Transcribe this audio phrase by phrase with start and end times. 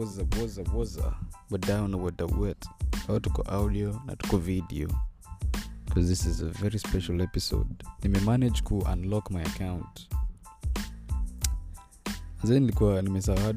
[0.00, 1.14] woza woza woza
[1.50, 2.66] wadau na wadawet
[3.08, 4.88] au tuko audio na tuko video.
[5.84, 7.84] Because this is a very special episode.
[8.02, 10.08] Nimemanage ku unlock my account.
[12.44, 13.54] Ze nilikuwa nimesahau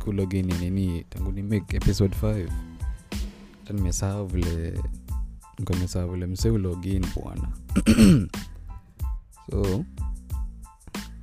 [0.00, 2.48] kulog, nini tangu ni make episode 5
[3.64, 4.82] ta nimesahau vile
[5.70, 7.48] nimesahau vile mse ulogin bwana.
[9.50, 9.84] So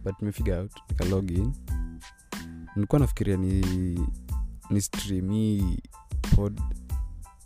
[0.04, 1.54] but nimefigure out nikalogin
[2.76, 4.00] nilikuwa nafikiria ni
[4.72, 5.78] ni
[6.36, 6.62] pod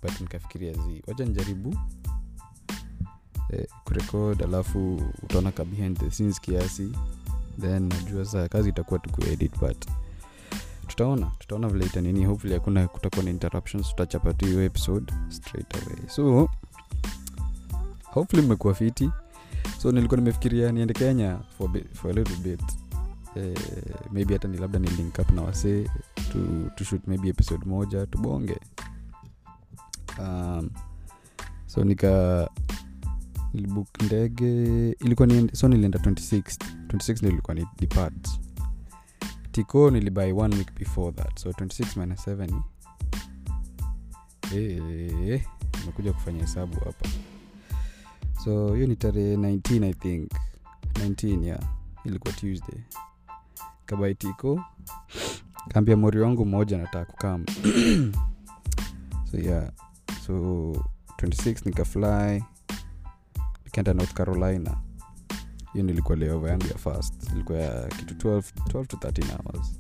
[0.04, 1.04] but nikafikiria zi.
[1.08, 1.76] Wacha nijaribu
[3.50, 6.92] eh, kurekod alafu utaona ka behind the scenes kiasi
[7.62, 9.86] then najua saa kazi itakuwa tukuedit but
[10.88, 16.10] tutaona tutaona vile itanini hopefully hakuna kutakuwa na interruptions tutachapa tu hiyo episode straight away.
[16.10, 16.50] So
[18.04, 19.10] hopefully mmekuwa fiti.
[19.82, 22.62] So nilikuwa nimefikiria niende kenya for, bit, for a little bit
[23.36, 23.58] eh,
[24.12, 25.84] maybe hata ni labda ni link up na wasee
[26.32, 28.60] to, to shoot maybe episode moja tubonge.
[30.20, 30.70] Um,
[31.66, 32.50] so nika
[33.54, 36.42] nilibook ndege ilikuwa ni so nilienda 26
[36.88, 38.30] 26 ndio ilikuwa ni depart
[39.52, 42.62] tiko nilibuy one week before that so 26 minus 7
[44.56, 45.42] eh,
[45.80, 47.10] nimekuja kufanya hesabu hapa.
[48.44, 50.32] So hiyo ni tarehe 19 i think.
[50.94, 51.60] 19 yeah.
[52.04, 52.80] Ilikuwa tuesday
[53.86, 54.62] kabai tiko
[55.68, 57.46] kaambia mori wangu mmoja nataka kukam
[59.32, 59.72] so yeah.
[60.26, 60.34] So
[61.22, 62.44] 26 nikafly.
[63.66, 64.78] Nikaenda north carolina.
[65.74, 69.80] Hiyo nilikuwa leova yangu ya fast ilikuwa ya kitu 12, 12 to 13 hours.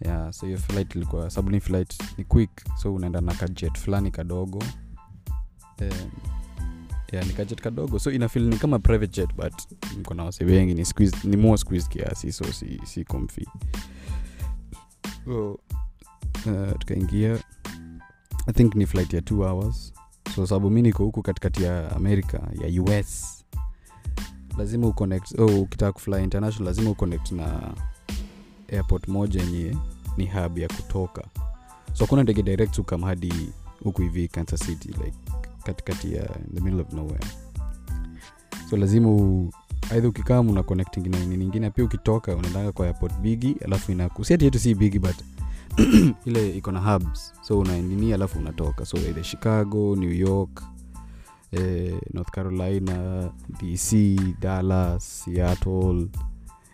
[0.00, 2.50] Yeah so hiyo flight ilikuwa sabuni ni flight ni quick.
[2.76, 4.58] So unaenda na kajet fulani kadogo.
[5.80, 6.10] Um,
[7.12, 7.98] yeah, ni kajet kadogo.
[7.98, 9.52] So inafil ni kama private jet but
[9.98, 13.46] mko na wase wengi ni, squeeze, ni more squeeze kiasi so si, si comfy.
[15.24, 15.58] So
[16.46, 17.38] uh, tukaingia.
[18.46, 19.92] I think ni flight ya two hours.
[20.34, 23.44] So sababu mi niko huku katikati ya america ya us
[24.58, 27.74] lazima uconnect oh, ukitaka kufly international lazima uconnect na
[28.72, 29.76] airport moja yenye
[30.16, 31.24] ni hub ya kutoka.
[31.92, 33.32] So kuna ndege direct ukam hadi
[33.84, 35.16] huku hivi kansas city like
[35.62, 36.22] katikati ya
[36.54, 37.26] the middle of nowhere.
[38.70, 39.08] So lazima
[39.90, 44.44] aidha ukikaa una connecting na nini nyingine pia ukitoka unaendanga kwa airport bigi alafu inakusiati
[44.44, 45.16] yetu si bigi but
[46.26, 47.32] ile iko na hubs.
[47.42, 48.84] So unaendini alafu unatoka.
[48.84, 50.62] So either chicago new york
[51.52, 53.30] eh, north carolina
[53.60, 53.94] dc
[54.40, 56.06] dallas seattle.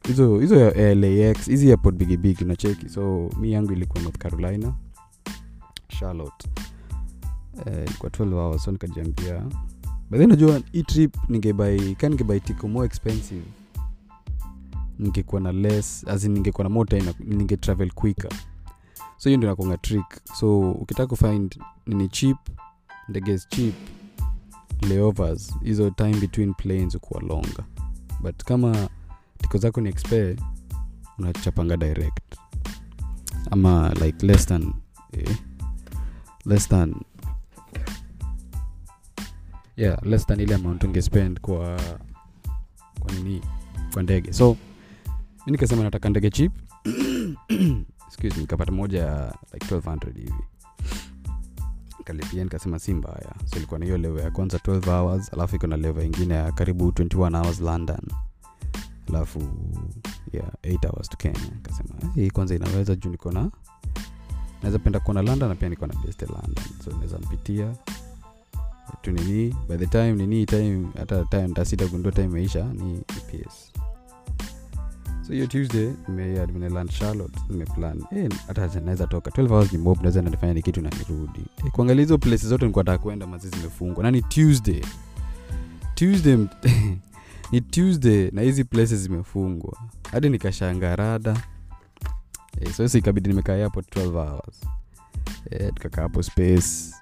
[0.06, 2.88] Hizo hizo lax hizi airport bigibigi unacheki.
[2.88, 4.72] So mi yangu ilikuwa north carolina.
[5.88, 6.48] Charlotte
[7.66, 9.42] eh, ilikuwa 12 hours so nikajiambia
[10.10, 13.42] but najua hii trip ningebai ka ningebai tiko more expensive
[14.98, 18.30] ningekuwa na less as ningekuwa na more time ninge travel quicker.
[19.16, 20.20] So hiyo ndio nakonga trick.
[20.34, 22.38] So ukitaka kufind nini cheap
[23.08, 23.74] ndege is cheap
[24.88, 27.64] layovers hizo time between planes ukuwa longa
[28.22, 28.88] but kama
[29.38, 30.36] tiko zako ni expe
[31.18, 32.34] unachapanga direct.
[33.50, 34.72] Ama like less than
[35.12, 35.36] eh,
[36.44, 36.94] less than
[39.78, 41.80] yeah less than ile amount ungespend kwa
[43.00, 43.42] kwa nini
[43.92, 44.32] kwa ndege.
[44.32, 44.56] So
[45.46, 46.52] mi nikasema nataka ndege chip
[48.08, 50.34] excuse me nikapata moja ya like 1200 hivi.
[51.98, 53.34] Nikalipia nikasema si mbaya.
[53.44, 56.52] So ilikuwa na hiyo level ya kwanza 12 hours alafu iko na level ingine ya
[56.52, 58.00] karibu 21 hours london.
[59.08, 59.42] Alafu
[60.32, 61.40] yeah 8 hours to kenya.
[61.54, 63.50] Nikasema hii kwanza inaweza juu niko na
[64.62, 66.64] naweza penda kuona london na pia niko na best london.
[66.84, 67.74] So naweza mpitia
[69.02, 69.54] tu nini?
[69.68, 73.72] By the time nini time hata time tasita gundua time meisha ni ps
[75.28, 78.04] so hiyo tuesday nimeland charlotte nimeplan
[78.46, 79.30] hata hey, naweza toka.
[79.30, 81.46] 12 hours ni mob naweza nafanya ni kitu na nirudi.
[81.64, 84.02] Eh, kuangalia hizo place zote nikuwa kwenda mazi zimefungwa.
[84.02, 84.80] Na ni tuesday.
[85.94, 86.36] Tuesday
[87.52, 89.78] ni tuesday na hizi places zimefungwa.
[90.10, 91.42] Hadi nikashanga rada.
[92.60, 94.60] Hey, so si ikabidi nimekaa hapo 12 hours.
[95.50, 96.94] Hey, tukakaa hapo space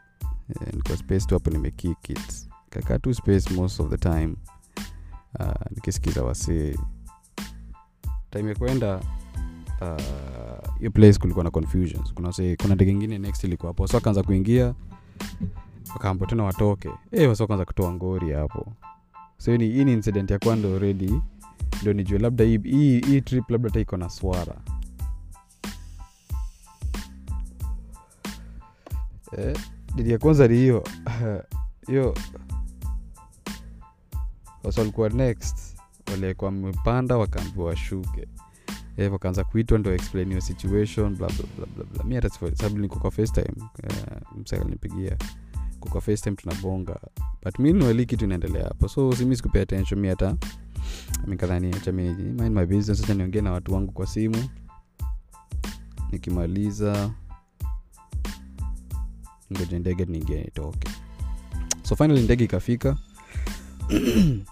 [0.48, 4.36] eh, space tu hapo nimekick it kakaa tu space most of the time.
[5.40, 6.76] Uh, nikisikiza wasee.
[8.30, 9.00] Time ya kwenda
[10.78, 12.14] hiyo uh, place kulikuwa na confusions.
[12.14, 13.86] Kuna say, kuna ndege ingine next ilikuwa hapo.
[13.86, 14.74] So wakaanza kuingia
[15.92, 16.90] wakaambo tena watoke?
[17.12, 18.72] E, wasa wakaanza kutoa ngori hapo.
[19.38, 21.20] So hii ni, incident ya kwanza redi
[21.82, 24.54] ndo nijue labda hii trip labda hata iko na swara.
[29.38, 29.56] Eh,
[29.96, 30.84] didi ya kwanza ni hiyo.
[31.88, 32.14] Hiyo.
[34.64, 35.76] Wasi walikuwa next.
[36.10, 38.28] Walikuwa wamepanda wakaambiwa washuke.
[38.96, 41.28] Eh, wakaanza kuitwa ndo explain your situation bla
[42.04, 43.54] mi hata sababu niko kwa facetime.
[43.58, 45.16] Uh, msaka alinipigia.
[45.80, 47.00] Ko kwa facetime tunabonga.
[47.44, 48.88] But meanwhile kitu inaendelea hapo.
[48.88, 50.36] So simi sikupea attention mi hata
[51.26, 54.48] mikadhani acha mind my business acha niongee na watu wangu kwa simu.
[56.12, 57.10] Nikimaliza
[59.52, 60.88] ngoja ndege niingie nitoke
[61.82, 62.96] so finally ndege ikafika.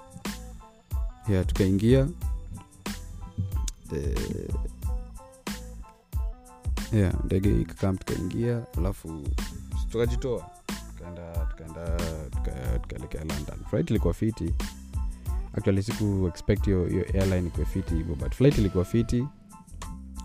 [1.29, 2.09] Yeah tukaingia.
[3.93, 4.55] Uh,
[6.93, 9.25] yeah ndege ikakam tukaingia alafu
[9.93, 10.51] tukajitoa.
[10.97, 11.97] Tukaenda tukaenda
[12.31, 13.59] tuka- tukaelekea london.
[13.71, 14.55] Flight ilikuwa fiti.
[15.55, 19.27] Actually siku expect hiyo airline ikuwe fiti hivyo but flight ilikuwa fiti.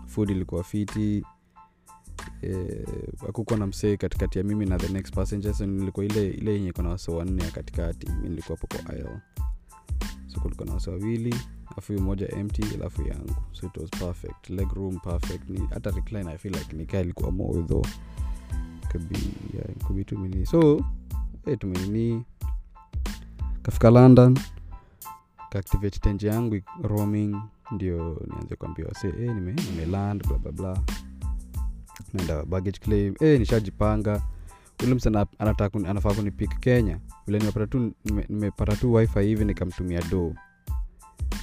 [0.06, 1.24] Food ilikuwa fiti
[2.42, 2.86] eh,
[3.28, 6.68] akukuwa na msee katikati ya mimi na the next passenger so nilikuwa ile ile yenye
[6.68, 8.94] iko na wanne ya katikati mi nilikuwa hapo kwa
[10.26, 11.34] so kulikuwa na wase wawili
[11.72, 13.34] alafu hiyo moja empty alafu yangu.
[13.52, 15.50] So it was perfect leg room perfect.
[15.50, 17.86] Ni hata recline i feel like nikaa ilikuwa more though.
[18.92, 19.08] Could
[20.46, 20.84] so
[21.44, 22.24] hey, tumenini
[23.62, 24.38] kafika london
[25.50, 27.36] kaactivate tenje yangu roaming.
[27.70, 30.82] Ndio nianze kuambia wase hey, nime, nimeland bla bla bla
[32.12, 33.14] naenda baggage claim.
[33.18, 34.22] Hey, nishajipanga.
[34.84, 36.98] Ule msa ana- anataka anafaa kunipik kenya.
[37.26, 37.92] Vile nimepata tu
[38.28, 40.34] nimepata tu wifi hivi nikamtumia do.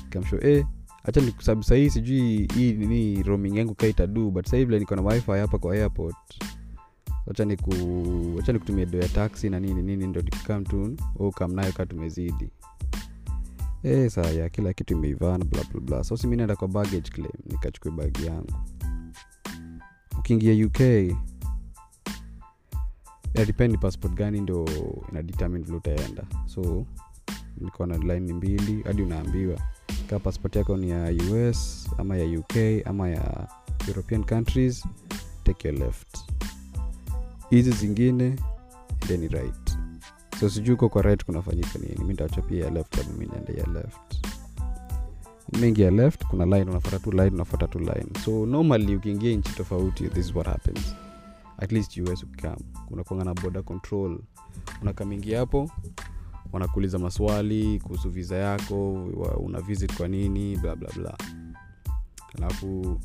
[0.10, 0.66] Kamsho eh
[1.04, 5.32] hacha sababu sahii sijui hii nini roaming yangu kaitadu but sahii vile niko na wifi
[5.32, 6.16] hapa kwa airport.
[7.26, 7.72] Wacha niku
[8.38, 10.96] wacha nikutumia do ya taxi na nini nini ndo nikikam tu.
[11.20, 12.50] Au nayo kaa tumezidi.
[13.84, 16.04] E, saa kila kitu imeivana bla bla bla.
[16.04, 18.54] So si mi naenda kwa baggage claim nikachukua bagi yangu
[20.28, 20.80] ukiingia uk
[23.34, 24.66] depend passport gani ndo
[25.12, 26.24] inadetermine vile utaenda.
[26.46, 26.86] So
[27.58, 29.60] nilikuwa na laini mbili hadi unaambiwa.
[30.10, 31.12] Kaa passport yako ni ya
[31.50, 33.48] us ama ya uk ama ya
[33.88, 34.88] european countries
[35.44, 36.18] take your left.
[37.50, 38.36] Hizi zingine
[39.00, 39.78] then right.
[40.40, 42.04] So sijui uko kwa right kunafanyika nini.
[42.06, 44.27] Mi ndawacha pia ya left sababu mi niende ya left
[45.60, 48.08] mengi ya left kuna line unafuata tu line unafuata tu line.
[48.26, 50.96] So normally ukiingia nchi tofauti this is what happens.
[51.58, 52.58] At least us ukikam
[52.92, 54.20] unakuanga na border control.
[54.82, 55.72] Unakamingi hapo
[56.54, 58.94] wanakuuliza maswali kuhusu visa yako
[59.40, 61.18] una visit kwa nini bla bla bla.
[62.38, 63.00] Alafu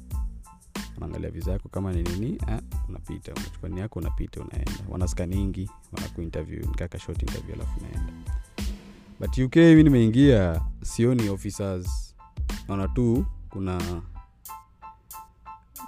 [0.94, 2.58] wanaangalia visa yako kama ni nini eh,
[2.88, 3.32] unapita.
[3.32, 4.72] Unachukua yako unapita unaenda.
[4.88, 8.12] Wanaskaningi wanakuinterview nikaka short interview alafu unaenda.
[9.20, 12.11] But uk mi nimeingia sioni officers
[12.68, 14.02] naona tu kuna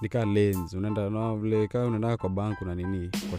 [0.01, 0.73] nikaa lens.
[0.75, 3.39] Unaenda na vile kaa unaenda kwa bank na nini kwa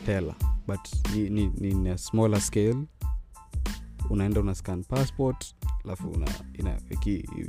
[0.68, 0.80] but
[1.16, 2.76] ni, ni, ni, ni smaller scale.
[4.10, 5.56] Unaenda una scan passport
[5.86, 6.10] alafu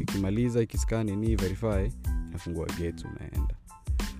[0.02, 1.90] ikimaliza iki, ikiscan nini verify
[2.28, 3.54] inafungua gate unaenda.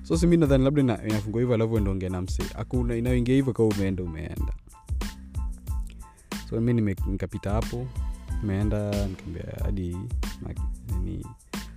[0.03, 2.11] So simi nadhani labda ina, inafungua hivyo alafu enda ongea
[2.55, 4.53] akuna inaingia hivyo kama umeenda umeenda.
[6.51, 7.87] So mi nikapita hapo
[8.41, 9.97] nimeenda nikaambia hadi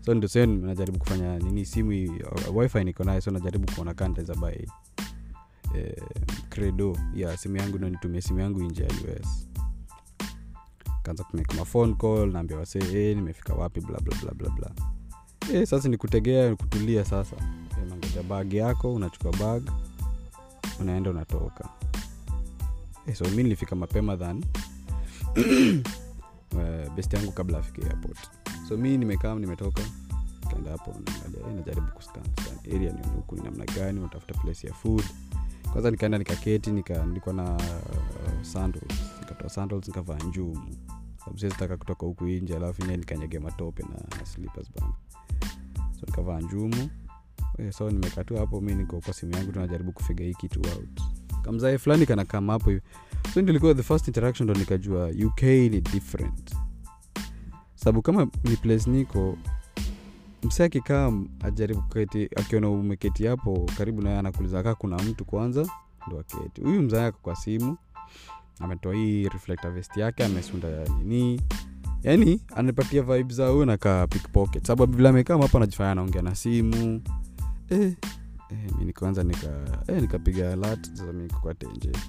[0.01, 1.89] so ndio sehemu najaribu kufanya nini simu
[2.53, 4.67] wifi niko naye so najaribu kuona kanta za bai
[5.75, 5.95] eh,
[6.50, 6.97] credo.
[7.13, 9.47] Ya simu yangu nanitumia simu yangu nje ya us
[11.04, 14.75] kaanza kumeka mafone call naambia wasee hey, nimefika wapi blablablablabla bla bla bla
[15.49, 15.59] bla.
[15.59, 17.35] Eh, sasa nikutegea kutulia sasa.
[17.35, 19.63] Eh, unangoja bag yako unachukua bag
[20.80, 21.69] unaenda unatoka.
[23.06, 24.44] Hey, so mi nilifika mapema than
[26.95, 28.39] best yangu kabla afike airport
[28.69, 29.81] so mi nimekaa nimetoka
[30.49, 32.23] kaenda hapo naangalia najaribu kuscan
[33.16, 35.04] huku ni namna gani unatafuta place ya food.
[35.71, 38.83] Kwanza nikaenda nikaketi nika, nilikuwa na uh, sandals
[39.19, 40.76] nikatoa sandals nikavaa njumu.
[41.18, 44.94] Sababu kutoka huku nje alafu nye nikanyege matope na, slippers bana.
[45.99, 46.90] So nikavaa njumu.
[47.57, 51.02] Eh, so nimekaa tu hapo mi niko kwa simu yangu tunajaribu kufiga hii kitu out.
[51.42, 52.81] Kamzae fulani kana kama hapo hivi.
[53.33, 56.56] So ndio the first interaction ndo nikajua uk ni different
[57.80, 59.38] sababu kama ni place niko
[60.44, 61.12] mse akikaa
[61.44, 65.68] ajaribu kuketi akiona umeketi hapo karibu naye anakuliza kaa kuna mtu kwanza?
[66.07, 66.62] Ndo aketi.
[66.62, 67.78] Huyu mzae ako kwa simu
[68.59, 69.30] ametoa hii
[69.74, 70.68] vest yake amesunda
[71.04, 71.42] nini.
[72.04, 74.68] Yani anapatia vibe za huyu nakaa pickpocket.
[74.68, 77.02] Sababu vile amekaa hapa anajifanya anaongea na simu.
[77.69, 77.80] Eh,
[78.52, 79.48] eh, mi nikaanza nika
[79.88, 81.90] eh, nikapiga alat sasa mi niko kwa tenje.
[81.90, 82.00] Nika-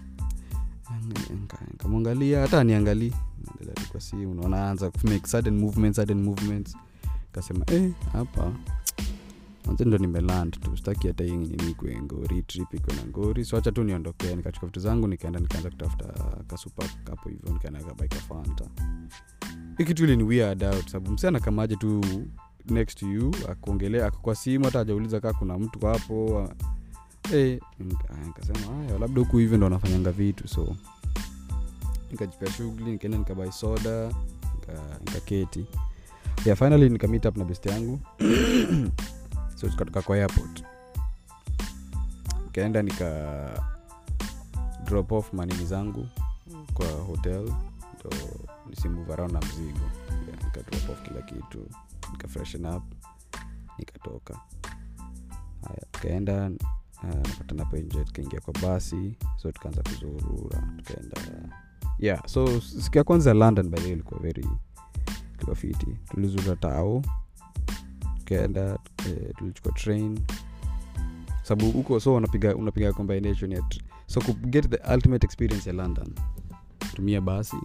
[1.71, 3.13] nikamwangalia hata aniangalii
[3.45, 6.77] naendelea tu kwa simu naona anza make sudden movements sudden movements.
[7.33, 8.53] Kasema eh, hapa.
[9.87, 13.45] Ndo nimeland tu staki hata hii nini kwe ngori trip ikwe na ngori.
[13.45, 16.07] So hacha tu niondokea nikachukua vitu zangu nikaenda nikaanza kutafuta
[16.47, 18.65] kasupa kapo hivyo nikaenda kabaika fanta.
[19.79, 22.01] Hii ile ni weird out sababu msi kamaje tu
[22.69, 26.49] next to you akuongelea ako simu hata ajauliza kaa kuna mtu hapo
[27.29, 27.59] hey,
[28.27, 30.77] nikasema haya labda huku hivyo ndo anafanyanga vitu so.
[32.11, 35.67] Nikajipia shughuli nikaenda nikabai soda nika- nikaketi.
[36.45, 38.01] Yeah, finally nika meet up na best yangu.
[39.61, 40.65] So tukatoka kwa airport.
[42.45, 43.63] Nikaenda nika
[44.85, 46.09] drop off manini zangu
[46.75, 47.43] kwa hotel.
[48.01, 48.11] Ndo
[48.71, 49.79] nisimove around na mzigo.
[50.29, 51.67] Yeah, nika drop off kila kitu.
[52.13, 52.83] Nika freshen up.
[53.79, 54.41] Nikatoka.
[55.69, 56.51] Haya tukaenda
[57.03, 61.17] uh, napatana nje tukaingia kwa basi so tukaanza kuzurura tukaenda
[61.99, 64.49] yeah so siku ya kwanza london by ilikuwa very
[65.39, 65.57] ilikuwa
[66.11, 67.03] tulizura tao
[68.19, 68.79] tukaenda
[69.09, 70.21] eh, tulichukua train.
[71.43, 73.63] Sababu huko so unapiga unapiga combination ya
[74.07, 76.15] so get the ultimate experience ya london
[76.95, 77.57] tumia basi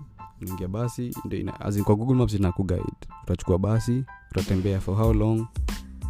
[0.41, 1.39] unaingia basi ndio
[1.83, 2.83] kwa google maps ina kuguide
[3.23, 5.47] utachukua basi utatembea for how long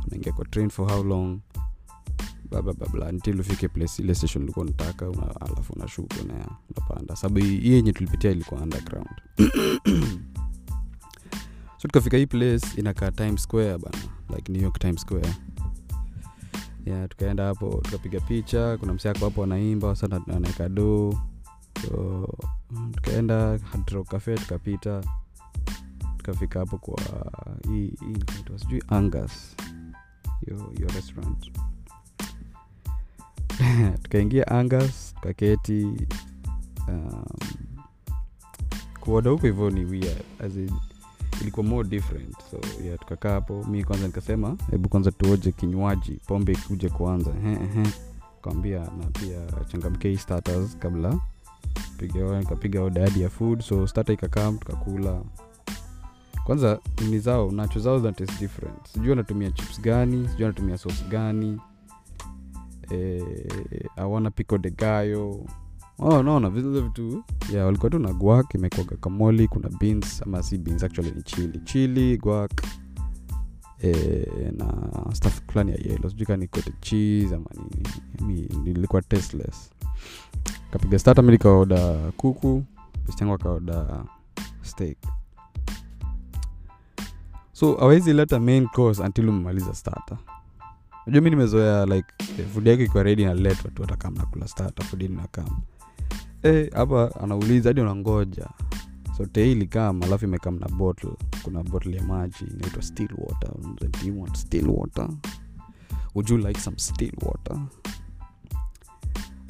[0.08, 1.40] unaingia kwa train for how long
[2.62, 5.06] bababla until ufike place ile station ulikuwa nataka
[5.40, 7.16] alafu unashuka una, unapanda.
[7.16, 9.10] Sababu hii yenye tulipitia ilikuwa underground.
[11.78, 13.98] So tukafika hii place inakaa time square bana
[14.36, 15.34] like new york time square.
[16.86, 21.14] Yeah, tukaenda hapo tukapiga picha kuna msiako hapo anaimba sana anaeka doo
[21.82, 22.28] so
[22.96, 25.04] tukaenda hadro cafe tukapita.
[26.18, 26.98] Tukafika hapo kwa
[27.70, 27.94] hii
[28.58, 29.56] sijui angas
[30.46, 31.52] hiyo restaurant
[34.04, 35.84] tukaingia angus tukaketi
[36.88, 37.24] um,
[39.00, 39.86] kuoda huko hivyo ni
[40.56, 40.72] in,
[41.42, 42.36] ilikuwa more different.
[42.52, 43.64] So yeah tukakaa hapo.
[43.64, 47.32] Mi kwanza nikasema hebu kwanza tuoje kinywaji pombe ikuje kwanza.
[48.42, 51.20] Kawambia na pia changamkei starters kabla.
[51.98, 53.62] Piga- nikapiga oda ya food.
[53.62, 55.22] So starter ikakam tukakula.
[56.44, 58.88] Kwanza ni zao nacho zao zina taste different.
[58.94, 61.62] Sijui anatumia chips gani sijui anatumia sauce gani
[62.90, 65.46] eh, awana pico de gayo
[66.00, 67.24] oh, naona vile vitu.
[67.54, 71.60] Yeah, walikuwa tu na guak imekwaga kamoli kuna beans ama si beans actually ni chili.
[71.60, 72.52] Chili guak
[73.84, 73.92] e,
[74.58, 74.74] na
[75.14, 77.46] staff fulani ya yelo sijui kaa ni cottage cheese ama
[78.64, 79.72] nilikuwa tasteless.
[80.72, 81.38] Kapiga stata mi
[82.18, 82.64] kuku
[83.06, 84.06] pistangu akaoda
[84.62, 84.98] steak.
[87.52, 90.18] So awezi leta main course until umemaliza starter
[91.06, 92.08] najua mi nimezoea like
[92.40, 94.48] eh, food yake ikiwa redi naletwa tu hata kama nakula
[94.84, 95.62] food nakam
[96.44, 98.50] Eh, hapa anauliza hadi unangoja.
[99.18, 101.14] So teili kam alafu imekam na bottle.
[101.44, 102.82] Kuna bottle ya maji inaitwa
[106.38, 107.58] like some still water?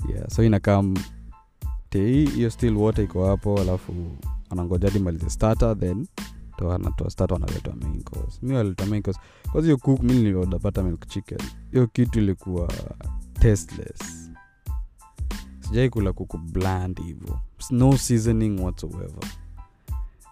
[0.10, 0.94] Yeah so inakam
[1.90, 3.94] tei hiyo still water iko hapo alafu
[4.50, 6.08] anangoja hadi malize starter then
[6.58, 9.20] to anatoa starter analetwa main course mi waleta main course
[11.72, 12.74] hiyo kitu ilikuwa
[13.34, 14.32] tasteless.
[15.60, 17.40] Sijai kula kuku bland hivo
[17.72, 19.24] no seasoning whatsoever.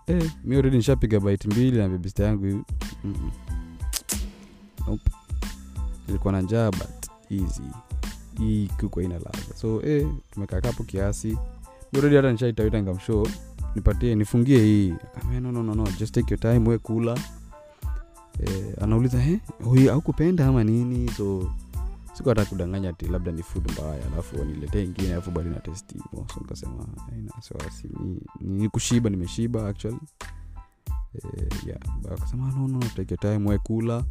[0.08, 2.64] Eh, mi redi nishapiga bit mbili na bebista yangu.
[4.88, 5.12] Nope.
[6.08, 7.62] ilikuwa na njaa but easy.
[8.38, 9.56] Hii kuku aina ladha.
[9.56, 11.38] So eh, tumekaa kapo kiasi.
[11.94, 13.28] Mi redi hata nishaitawita ngamshow
[13.76, 14.92] nipatie nifungie hii.
[14.92, 15.92] Akamwambia, no, no, no, no.
[16.00, 17.18] just take your time we kula.
[18.40, 21.12] Eh, anauliza "Eh, huyu aukupenda ama nini?
[21.12, 21.52] So
[22.14, 25.94] siku hata kudanganya ti labda ni food mbaya alafu niletee ingine alafu bado na testi
[25.96, 26.88] hivo so nikasema
[27.36, 27.90] nasiwasi
[28.42, 29.98] ni, kushiba nimeshiba actually.
[31.16, 31.80] Eh, yeah.
[32.14, 34.04] Akasema no, no, take your time we kula.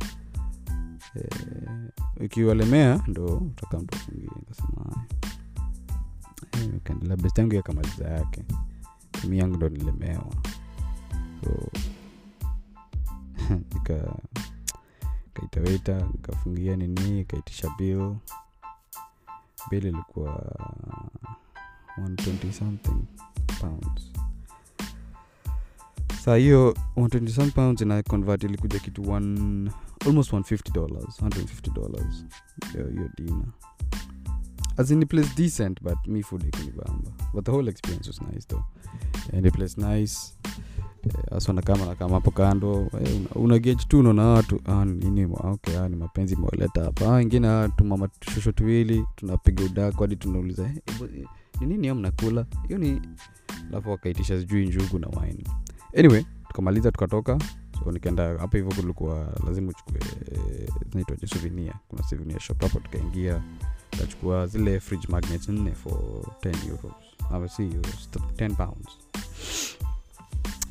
[1.14, 1.28] Eh,
[2.24, 5.04] ikiwalemea ndo utakaa mtu afungie nikasema.
[6.52, 8.44] Eh, best yangu yakamaliza yake
[9.28, 10.32] mi yangu ndo nilemewa
[11.44, 11.70] so
[13.74, 14.14] nika
[15.34, 18.14] kaita waita nikafungia nini kaitisha bill.
[19.70, 20.56] Bill ilikuwa
[21.98, 23.04] 120 something
[23.60, 24.12] pounds.
[26.24, 29.70] Saa hiyo 120 some pounds ina convert ilikuja kitu one,
[30.06, 32.24] almost 150 dollars 150 dollars.
[32.72, 33.44] Hiyo dina
[34.76, 38.46] as in the place decent but me food ikunibamba but the whole experience was nice
[38.48, 38.64] though.
[39.32, 40.34] And the place nice.
[41.30, 42.90] Asona nakama hapo kando.
[43.04, 47.06] Eh, una, tu unaona watu ah, nini okay, ah, ni mapenzi imewaleta hapa.
[47.06, 51.26] Ah, wengine ah, tumama shosho tuwili tunapiga udako hadi tunauliza eh, eh,
[51.60, 52.46] ni nini hiyo mnakula?
[52.68, 53.02] Hiyo ni
[53.68, 55.44] alafu wakaitisha sijui njugu na wine.
[55.98, 57.38] Anyway tukamaliza tukatoka.
[57.84, 60.00] So nikaenda hapa hivyo kulikuwa lazima uchukue
[60.32, 63.42] eh, zinaitwaje kuna suvinia shop hapo tukaingia
[64.06, 66.92] tukachukua zile fridge magnets nne for 10 euros.
[67.30, 68.88] Ama si euros 10 pounds.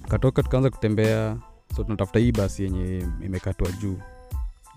[0.07, 1.37] Katoka tukaanza kutembea
[1.75, 3.97] so tunatafuta hii basi yenye imekatwa juu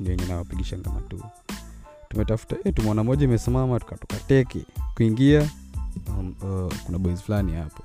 [0.00, 1.22] ndio yenye nawapigisha ngama tu
[2.08, 5.50] tumetafuta eh, tumeona moja imesimama tukatoka teke kuingia
[6.08, 7.82] um, uh, kuna boys fulani hapo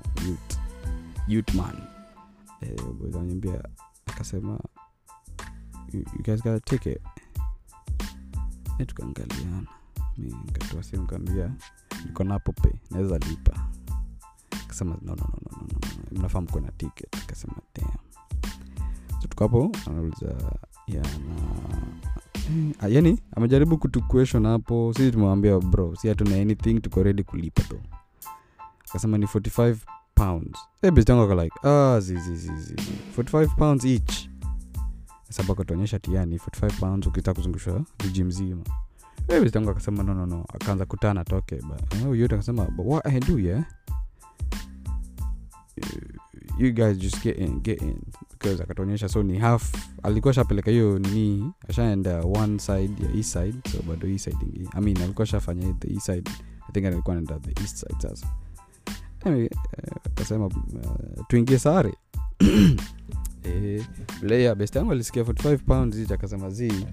[1.54, 1.76] man.
[2.60, 2.76] Eh,
[4.06, 4.58] akasema
[5.92, 6.04] you,
[8.78, 9.79] eh, tukaangaliana
[10.46, 11.52] nikatoa simu kaambia
[12.06, 13.66] niko na Apple Pay naweza lipa.
[14.64, 15.26] Akasema no, no,
[16.12, 17.16] mnafaa mko na ticket.
[19.20, 20.26] So tukapo anauliza
[20.86, 27.22] ya na eh, yani amejaribu kutuquestion hapo sisi tumewambia bro si hatuna anything tuko ready
[27.22, 27.80] kulipa tu.
[28.88, 29.76] Akasema ni 45
[30.14, 30.58] pounds.
[30.82, 32.74] Eh, best yangu ako ah zizi zizi
[33.18, 34.28] 45 pounds each.
[35.30, 38.62] Sababu akatuonyesha tiani 45 pounds ukitaka kuzungusha jiji mzima
[39.28, 40.44] eh, best akasema no no no.
[40.54, 43.64] Akaanza kutana toke eh, yote akasema what I do yeah?
[46.58, 47.96] You guys just get in get in.
[48.30, 53.70] Because akatuonyesha so ni half alikuwa shapeleka hiyo nini ashaenda one side ya east side
[53.72, 56.30] so bado east side ingi i mean alikuwa shafanya the east side.
[56.68, 58.26] I think alikuwa anaenda the east side sasa.
[59.24, 59.50] Eh,
[60.04, 60.52] akasema uh,
[61.28, 61.94] tuingie sare.
[63.44, 63.86] Eh,
[64.20, 66.86] player best yangu alisikia 45 pounds akasema zi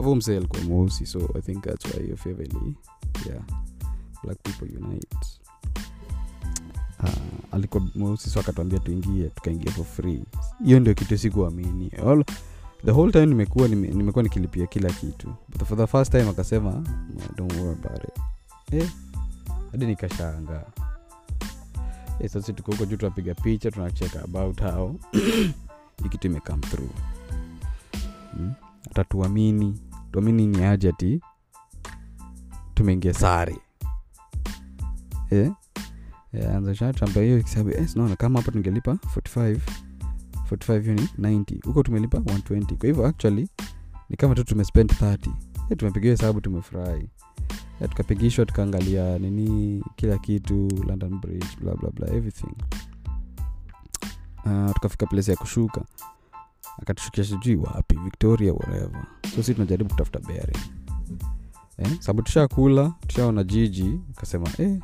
[0.00, 2.46] afu msee alikuwa mweusi so i think that's why your favor
[3.26, 3.42] yeah
[4.24, 5.16] black people unite.
[7.02, 7.08] Uh,
[7.52, 10.24] alikuwa mweusi so akatuambia tuingie tukaingia for free.
[10.64, 11.88] Hiyo ndio kitu sikuamini.
[11.88, 12.24] All-
[12.84, 15.34] the whole time nimekuwa nime, nimekuwa nikilipia kila kitu.
[15.48, 16.72] But for the first time akasema
[17.36, 18.18] don't worry about it.
[18.72, 18.90] Eh,
[19.72, 19.96] hadi
[22.20, 24.94] eh, sasa tuko juu tunapiga picha tunacheka about how
[26.02, 26.90] hii kitu imecome through.
[28.36, 28.52] Hmm?
[28.88, 31.20] Hata tuamini ni aje ati
[32.74, 33.56] tumeingia sare.
[35.30, 35.52] Eh?
[36.56, 39.58] Anzashatamba hiyo kisabu eh, kama hapa tungelipa 45
[40.50, 43.48] 45 ni 90 huko tumelipa 120 kwa hivyo actually
[44.10, 47.08] ni kama tu tumespend 30 yeah, tumepigiwa hesabu tumefurahi.
[47.80, 52.54] Yeah, tukapigishwa tukaangalia nini kila kitu london bridge bla bla bla everything.
[54.44, 55.84] Uh, tukafika place ya kushuka
[56.82, 59.06] akatushukia sijui wapi victoria whatever.
[59.36, 60.58] So si tunajaribu kutafuta bearing
[61.78, 64.78] eh, sababu tushakula tushaona jiji akasema eh,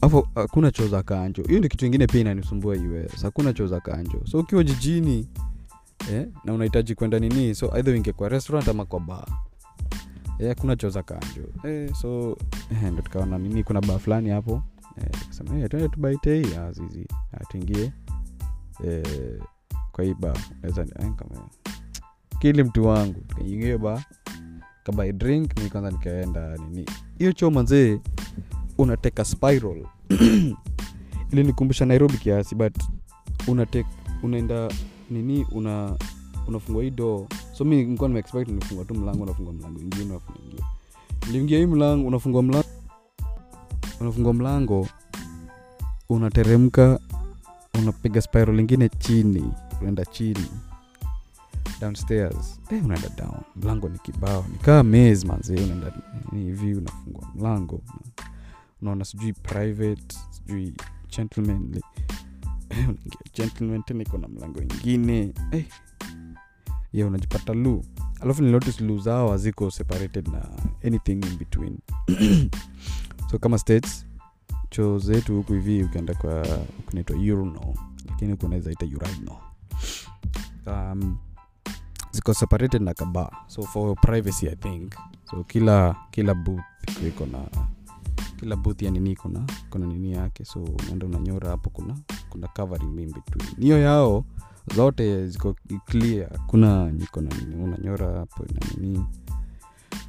[0.00, 1.42] afu hakuna choo za kanjo.
[1.42, 2.74] Hiyo ndio kitu ingine pia inanisumbua
[3.14, 4.20] us hakuna choo za kanjo.
[4.24, 5.28] So ukiwa jijini
[6.12, 9.26] eh, na unahitaji kwenda nini so aidha uingie kwa restaurant ama kwa baa
[10.38, 11.48] eh, hakuna choo za kanjo.
[11.64, 12.36] Eh, so
[12.70, 14.62] eh, ndo tukaona nini kuna baa fulani hapo.
[14.98, 17.08] Eh, kasema eh, tuende tubaitei azizi
[17.48, 17.92] tuingie
[18.84, 19.02] eh,
[19.96, 20.32] kwa hii ba
[22.38, 24.04] kili mtu wangu tukaingia ba
[24.82, 26.86] kabai drink mi kwanza nikaenda nini.
[27.18, 28.00] Hiyo choo manzee
[28.78, 29.86] unateka spiral.
[31.32, 32.76] Ilinikumbusha nairobi kiasi but
[33.48, 33.86] unatek
[34.22, 34.68] unaenda
[35.10, 35.96] nini una
[36.46, 40.64] unafungua hii doo so mi nikuwa nimeexpect nifungua tu mlango unafungua mlango ingine unafungia
[41.26, 42.68] niliingia hii mlango unafungua mlango
[44.00, 44.88] unafungua mlango
[46.08, 47.00] unateremka
[47.78, 50.46] unapiga spiral ingine chini unaenda chini
[51.80, 53.40] downstairs hey, unaenda down.
[53.56, 54.44] Mlango ni kibao.
[54.52, 55.92] Nikaa mez manzee unaenda
[56.32, 57.80] hivi unafungua mlango
[58.82, 60.74] unaona sijui private sijui
[61.18, 61.28] eh,
[62.88, 65.62] unaingia gentleman tena iko na mlango ingine hey.
[66.92, 67.84] ye unajipata lu
[68.20, 70.48] alafu nilotis lu zao haziko separated na
[70.86, 71.78] anything in between.
[73.30, 74.06] So kama states
[74.70, 76.46] choo zetu huku hivi ukienda kwa
[76.86, 77.74] kunaitwa urno
[78.08, 79.36] lakini huku unaweza ita urinal
[80.66, 81.18] um,
[82.10, 83.30] ziko separated na kaba.
[83.46, 84.94] So for privacy i think.
[85.30, 86.62] So kila kila booth
[87.06, 87.38] iko- na
[88.36, 90.44] kila booth ya nini kuna kuna nini yake.
[90.44, 91.96] So unaenda unanyora hapo kuna
[92.30, 93.60] kuna covering in between.
[93.60, 94.24] Hiyo yao
[94.74, 96.30] zote ziko clear.
[96.46, 97.64] Kuna niko na nini.
[97.64, 99.04] Unanyora hapo na nini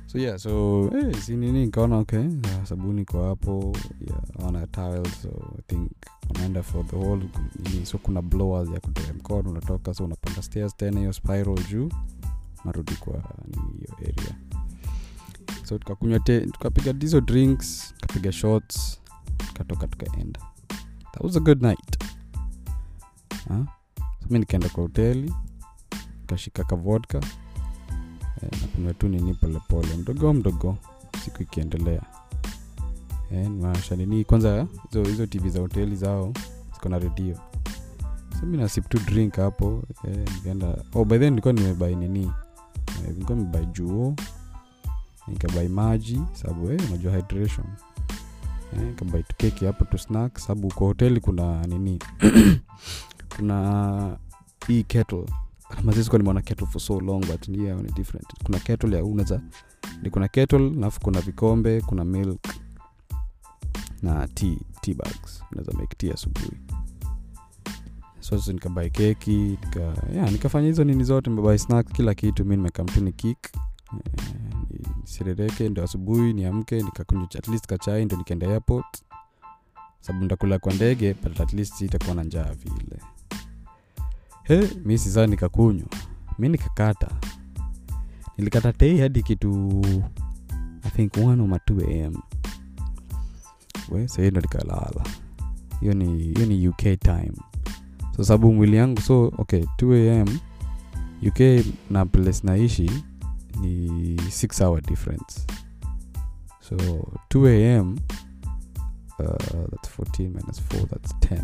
[0.07, 2.29] so yeah so hey, si nini nikaona okay
[2.63, 3.75] sabuni iko hapo
[4.07, 5.91] yeah, ona towel so i think
[6.29, 7.29] unaenda for the whole
[7.63, 11.89] nini so kuna blowers ya kutoa mkono unatoka so unapanda stairs tena hiyo spiral juu
[12.65, 14.35] narudi kwa nini hiyo area.
[15.63, 19.01] So tukakunywa tukapiga hizo drinks tukapiga shots
[19.37, 20.39] tukatoka tukaenda.
[21.13, 22.03] That was a good night.
[23.47, 23.65] Huh?
[24.21, 25.33] so mi nikaenda kwa hoteli
[26.25, 27.21] kashika kavodka
[28.41, 29.95] eh, nakunywa tu nini polepole.
[29.97, 30.77] Mdogo mdogo
[31.23, 32.01] siku ikiendelea.
[33.31, 34.23] Eh, nimeasha nini?
[34.23, 36.33] Kwanza hizo hizo tv za hoteli zao
[36.73, 37.37] ziko na redio.
[38.39, 42.31] So tu drink hapo eh, nikaenda oh, by then nilikuwa nimebai nini?
[43.05, 44.15] Eh, nilikuwa juo
[45.27, 47.65] nikabai maji sababu eh, unajua hydration.
[48.73, 51.99] Eh, nikabai tu keki hapo tu snack sababu kwa hoteli kuna nini?
[53.35, 54.17] Kuna
[54.67, 55.25] hii kettle
[55.83, 58.27] mazizikuwa nimeona kettle for so long but yeah, ni different.
[58.43, 59.41] Kuna kettle ya unaza
[60.01, 62.47] ni kuna kettle alafu kuna vikombe kuna milk
[64.01, 65.43] na tea, tea bags.
[65.51, 66.51] Unaweza make tea asubuhi.
[68.19, 72.45] So, so nikabai keki nika, yeah, nikafanya hizo nini zote nimebai snack kila kitu.
[72.45, 73.51] Mi nimekamtuni kik
[75.03, 79.03] sirereke ndo asubuhi niamke nikakunywa at least kachai ndo nikaenda airport.
[79.99, 82.99] Sababu ndakula kwa ndege but at least itakuwa na njaa vile
[84.47, 85.87] he mi sisa nikakunywa.
[86.39, 87.07] Mi nikakata.
[88.37, 89.81] Nilikata tei hadi kitu
[90.83, 92.13] i think 1 ama 2 am
[93.89, 95.03] we sahii ndo nikalala.
[95.79, 97.31] Hiyo ni hiyo ni uk time.
[98.17, 100.39] So sababu mwili yangu so okay 2 am
[101.27, 102.91] uk na place naishi
[103.61, 105.41] ni 6 hour difference.
[106.69, 106.75] So
[107.29, 107.97] 2 am
[109.19, 109.25] uh,
[109.69, 111.43] that's 14 minus 4 that's 10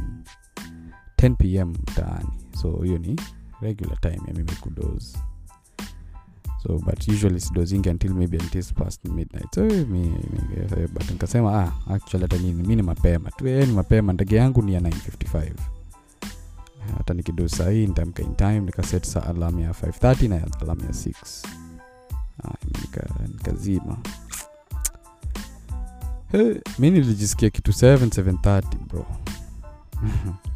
[1.30, 2.30] 10 pm mtaani.
[2.62, 3.16] So hiyo ni
[3.62, 5.18] regular time ya mimi kudos
[6.64, 9.56] so but usually sidozingi until maybe until past midnight.
[9.56, 13.48] So mi, mi, but nikasema ah, actually hata nini mi ni mapema tu.
[13.48, 15.52] Eh, ni mapema ndege yangu ni ya 955
[16.98, 21.14] hata nikido sahii nitamka in time nikaset sa alam ya 530 na alam ya 6
[22.44, 23.98] ah, nika- nikazima.
[26.80, 29.06] Mi nilijisikia kitu 7 730 bro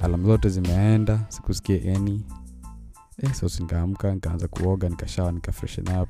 [0.00, 2.20] alam zote zimeenda sikusikia any.
[3.22, 6.08] Eh, so nikaamka nikaanza kuoga nikashawa nikafreshen up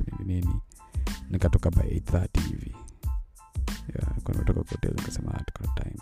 [1.30, 2.74] nikatoka by 830 hivi.
[4.02, 4.20] "Ah,
[5.82, 5.96] time.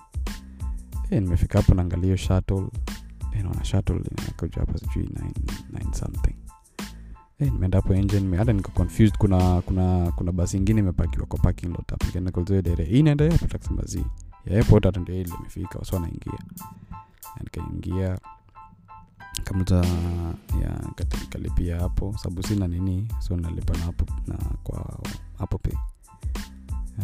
[1.10, 2.66] Eh, nimefika hapo naangalia shuttle.
[3.32, 5.32] Eh, naona shuttle inakuja hapa sijui 9
[5.72, 6.34] 9 something.
[7.38, 11.68] Hey, nimeenda hapo nje hata niko confused kuna kuna kuna basi ingine imepakiwa kwa parking
[11.70, 12.06] lot hapo.
[12.06, 12.84] Nikaenda kuulizia dere.
[12.84, 14.04] Hii inaenda airport akasema zi
[14.46, 16.32] ya airport hata ndio ile imefika wasa wanaingia.
[16.32, 16.68] Na
[17.44, 18.18] nikaingia.
[19.44, 19.74] Kamuta
[20.62, 22.14] ya nika- nikalipia hapo.
[22.22, 24.98] Sababu sina nini so nalipa na hapo na kwa
[25.38, 25.78] hapo pe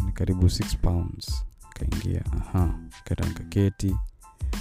[0.07, 1.45] ni karibu 6 pounds.
[1.75, 3.97] Kaingia aha kata nikaketi.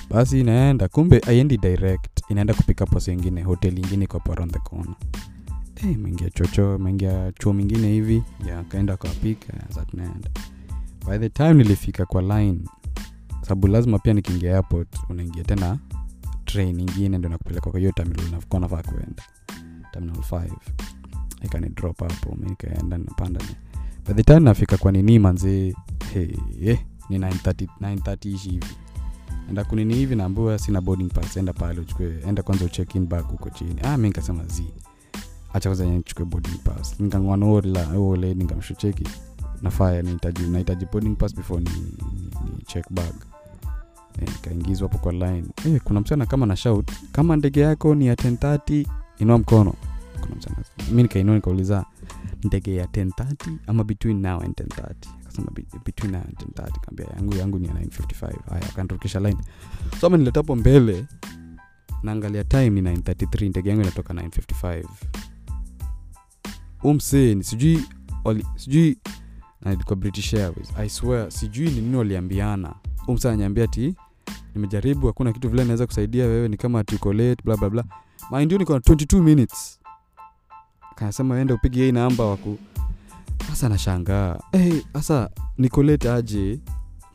[0.10, 2.21] Basi inaenda kumbe aiendi direct.
[2.30, 4.95] Inaenda kupika posa ingine hoteli ingine kwa around the corner.
[5.76, 8.23] Hey, imeingia chocho imeingia chuo mingine hivi.
[8.47, 10.30] Ya kaenda kawapika za tunaenda
[11.08, 12.60] by the time nilifika kwa line
[13.45, 15.77] sababu lazima pia nikiingia airport unaingia tena
[16.45, 18.41] train ingine ndo nakupeleka kwa hiyo terminal
[18.84, 19.23] kuenda.
[19.91, 20.51] Terminal 5
[21.41, 23.39] ikani drop hapo mi nikaenda napanda
[24.08, 25.75] by the time nafika kwa nini manzi
[26.13, 26.79] hey, eh,
[27.10, 28.65] ni 9:30 9:30 ishi hivi.
[29.49, 33.25] Enda kunini hivi naambiwa sina boarding pass enda pale uchukue enda kwanza ucheck in bag
[33.25, 33.75] huko chini.
[33.84, 34.65] Ah mi nikasema zi.
[35.53, 36.99] Acha kwanza nichukue boarding pass.
[36.99, 39.08] Nikangwana ola ole nikamshucheki
[39.62, 43.13] nafaa nahitaji nahitaji boarding pass before ni, ni, ni check bag
[44.21, 45.43] nikaingizwa hapo kwa line.
[45.65, 48.86] Eh, kuna msichana kama na shout kama ndege yako ni ya 1030
[49.17, 49.73] inua mkono.
[50.91, 51.86] Mi nikainua nikauliza
[52.43, 55.52] ndege ya 1030 ama between now and 1030 akasema
[55.86, 59.38] between now and 1030 kaambia yangu ni ya 955 haya akanirukisha line.
[60.02, 61.06] So hapo mbele
[62.04, 64.84] naangalia time ni 933 ndege yangu inatoka 955
[66.84, 67.84] umseni sijui
[68.56, 68.97] sijui
[69.95, 70.69] british airways.
[70.78, 72.76] I swear sijui ni waliambiana.
[73.08, 73.95] Umsa ananiambia ti
[74.56, 77.84] nimejaribu hakuna kitu vile naweza kusaidia wewe ni kama ati uko late bla
[78.32, 79.80] mind you niko na 22 minutes.
[80.96, 82.58] Kanasema ende upige hii namba waku
[83.50, 84.39] sasa nashangaa.
[84.52, 86.60] Hey, sasa niko late aje?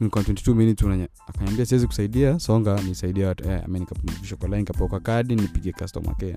[0.00, 1.08] Niko 22 minutes unanya.
[1.26, 3.50] Akaniambia siwezi kusaidia songa nisaidia watu.
[3.50, 6.36] Eh, ame nikapumzisha kwa line kapoka kadi nipige customer care.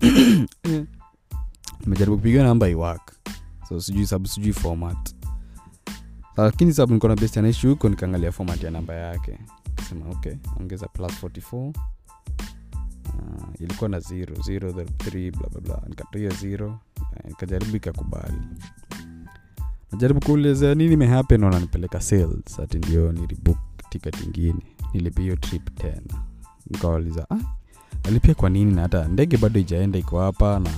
[0.62, 0.84] Eh,
[1.80, 3.12] nimejaribu kupiga namba iwak
[3.68, 5.14] so sijui sababu sijui format.
[6.36, 9.38] Lakini sababu niko na best anaishi huko nikaangalia format ya namba yake
[9.74, 11.72] kasema okay ongeza plus 44 uh,
[13.60, 15.82] ilikuwa na 0 0 3 bla bla bla.
[15.88, 16.74] Nikatoia 0 uh,
[17.28, 18.36] nikajaribu ikakubali.
[19.92, 22.60] Najaribu kuulezea nini mehappen wananipeleka sales?
[22.62, 23.58] Ati ndio nilibook
[23.90, 24.62] ticket ingine.
[24.94, 26.22] Nilipia hiyo trip tena.
[26.70, 27.38] Nikawauliza ah,
[28.04, 30.70] alipia kwa nini na hata ndege bado ijaenda iko hapa na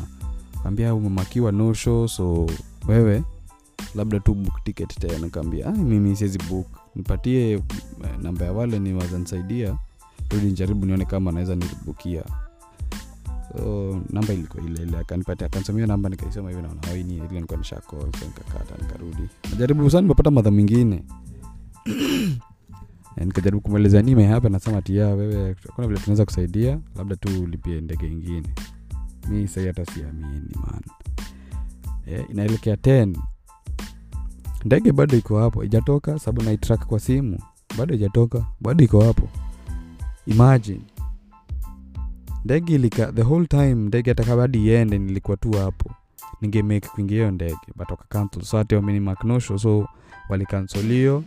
[0.62, 2.46] kaambia umemakiwa no so
[2.88, 3.22] wewe
[3.94, 5.28] labda tu book ticket tena.
[5.28, 7.60] Kaambia ah, mimi siwezi book nipatie eh,
[8.22, 9.78] namba ya wale ni wazanisaidia
[10.30, 12.24] rudi njaribu nione kama naweza nilibukia.
[13.56, 18.26] So namba ilikuwa ile akanipatia akansomia namba nikaisoma hivi naona waini ile nilikuwa nishako so
[18.26, 19.28] nikakata nikarudi.
[19.50, 21.02] Najaribu sana nimepata madha mingine
[23.16, 27.80] Eh, nikajaribu kumwelezea nime hapa nasema tia wewe kuna vile tunaweza kusaidia labda tu ulipie
[27.80, 28.48] ndege ingine.
[29.28, 30.82] Mi sai hata siamini man.
[32.06, 33.16] Eh, inaelekea 10
[34.64, 37.38] ndege bado iko hapo ijatoka sababu naitrak kwa simu.
[37.78, 39.28] Bado ijatoka bado iko hapo.
[40.26, 40.80] Imagine.
[42.44, 45.90] Ndege ilika the whole time ndege atakabadi iende nilikuwa tu hapo.
[46.40, 47.90] Ningemake kuingia hiyo ndege but
[49.40, 49.88] so so
[50.28, 51.24] walikansolio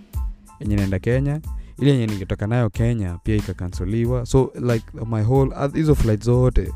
[0.59, 1.41] yenye naenda kenya.
[1.77, 6.73] Ile yenye ningetoka nayo kenya pia ikakansoliwa so like my whole hizo flight zote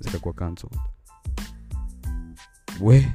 [0.00, 0.78] zikakuwa cancelled.
[2.80, 3.12] We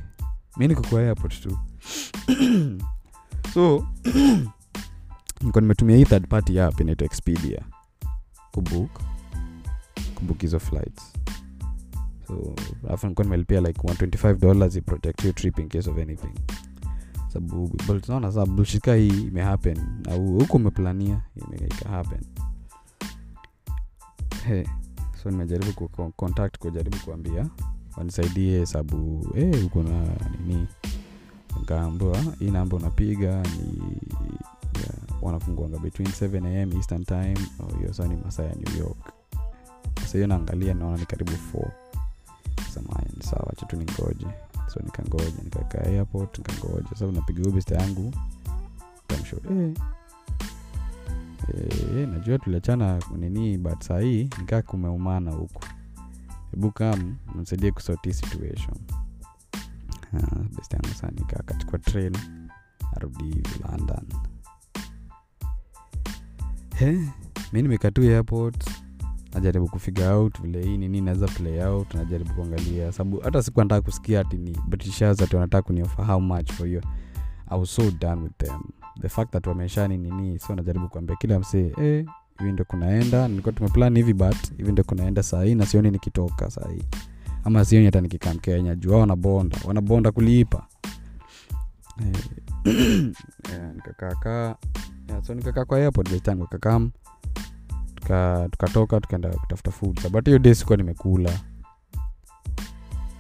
[0.57, 1.57] mi niko kwa airport tu
[3.53, 3.87] so
[5.41, 7.61] niko nimetumia hii third party app inaitwa expedia
[8.51, 9.01] kubook
[10.15, 11.13] kubook hizo flights.
[12.27, 12.55] So
[12.87, 16.33] alafu nikuwa nimelipia like 125 dollars iprotect your trip in case of anything.
[17.33, 17.71] Sababu
[18.31, 19.77] saa bullshit hii imehappen
[20.11, 21.21] au huku umeplania
[21.65, 22.21] ikahappen
[24.47, 24.63] hey,
[25.23, 27.49] so nimejaribu ku- contact kujaribu kuambia
[27.97, 30.07] wanisaidie sababu hey, uko na
[30.47, 30.67] nini
[31.61, 33.97] nkaambua hii namba unapiga ni
[34.79, 37.37] yeah, wanafunguanga between 7 am eastern time
[37.77, 39.13] hiyo oh, saa ni masaa ya new york.
[40.01, 41.67] Sasa hiyo naangalia naona ni karibu 4
[42.73, 44.27] samaya ni sawa chatu ningoje.
[44.73, 46.87] So nikangoja nikakaa airport nikangoja.
[46.99, 48.13] Sababu napiga huyo yangu
[49.07, 49.73] kamsho eh,
[51.97, 55.61] eh, najua tuliachana nini but sahii nikaa kumeumana huku.
[56.51, 58.77] Hebu kam msaidie kusoti situation
[60.13, 62.17] Ah, best yangu sana nikaa akachukua train
[62.95, 64.05] arudi london.
[66.75, 66.91] He,
[67.53, 68.69] mi nimekatu airport
[69.33, 73.81] najaribu kufiga out vile hii nini naweza play out najaribu kuangalia sababu hata siku nataka
[73.81, 76.81] kusikia ati ni britishers ati wanataka kuniofa how much for hiyo
[77.49, 78.61] i was so done with them.
[79.01, 82.05] The fact that wameshani nini so najaribu kuambia kila msee eh,
[82.39, 83.27] hivi ndo kunaenda.
[83.27, 86.83] Nilikuwa tumeplan hivi but hivi ndo kunaenda sahii na sioni nikitoka sahii
[87.43, 90.67] ama sioni hata nikikaa mkenya juu wanabonda wanabonda kulipa.
[92.01, 92.15] Eh,
[93.51, 94.55] yeah, nikakaakaa
[95.09, 96.11] yeah, so nikakaa kwa airport
[97.95, 100.09] tuka- tukatoka tukaenda kutafuta food.
[100.09, 101.39] But hiyo day sikuwa nimekula.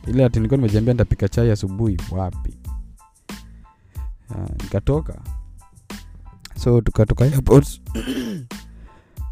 [0.07, 2.57] Ile ati nilikuwa nimejiambia nitapika chai asubuhi wapi?
[4.63, 5.21] Nikatoka.
[6.63, 7.81] So tukatoka airport.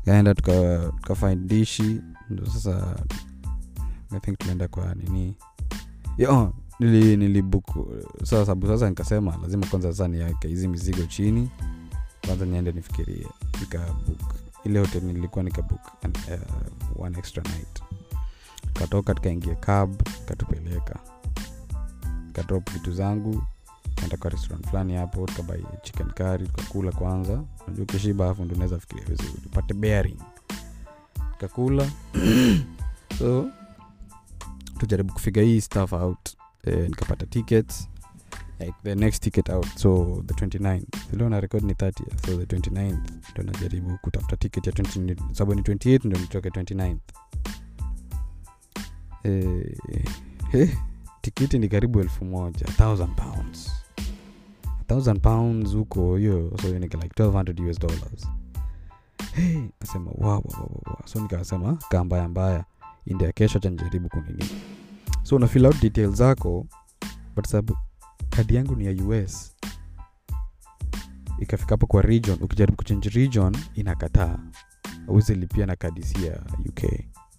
[0.05, 2.95] Kaenda tuka, tuka dishi ndo sasa
[4.11, 5.35] i think tulienda kwa nini?
[6.17, 7.65] Yo nili nilibook
[8.19, 11.49] sasa sababu sasa nikasema lazima kwanza sasa niweke hizi mizigo chini.
[12.25, 13.27] Kwanza niende nifikirie
[13.59, 17.83] nikabook ile hotel nilikuwa nikabook uh, one extra night.
[18.73, 20.99] Katoka tukaingia cab katupeleka.
[22.33, 23.43] Kadrop vitu zangu
[23.95, 27.43] kaenda kwa restaurant fulani hapo tukabai chicken curry tukakula kwanza.
[27.67, 29.41] Unajua ukishiba afu ndo unaweza fikiria vizuri.
[29.45, 30.17] Upate bearing.
[31.31, 31.89] Tukakula.
[33.19, 33.49] So
[34.79, 36.29] tujaribu kufiga hii stuff out
[36.63, 37.89] eh, nikapata tickets
[38.59, 40.81] like the next ticket out so the 29
[41.13, 41.91] leo na record ni 30
[42.25, 42.97] so the 29
[43.33, 46.95] ndo najaribu kutafuta ticket ya 20 sababu ni 28 ndo nitoke 29
[49.23, 49.77] eh,
[50.53, 50.77] eh,
[51.21, 53.71] tikiti ni karibu elfu moja 1000 pounds.
[54.87, 58.27] 1000 pounds huko hiyo so hiyo ni like 1200 us dollars.
[59.33, 60.97] Hey, nasema wow, wow, wow, wow.
[61.05, 62.65] so nikasema kaa mbaya mbaya
[63.05, 64.45] indi ya kesho chanjaribu kunini.
[65.23, 66.65] So una fill out details zako
[67.35, 67.77] but sababu
[68.29, 69.55] kadi yangu ni ya us
[71.39, 74.39] ikafika hapo kwa region ukijaribu kuchange region inakataa.
[75.07, 76.81] Auzi lipia na kadi si ya uk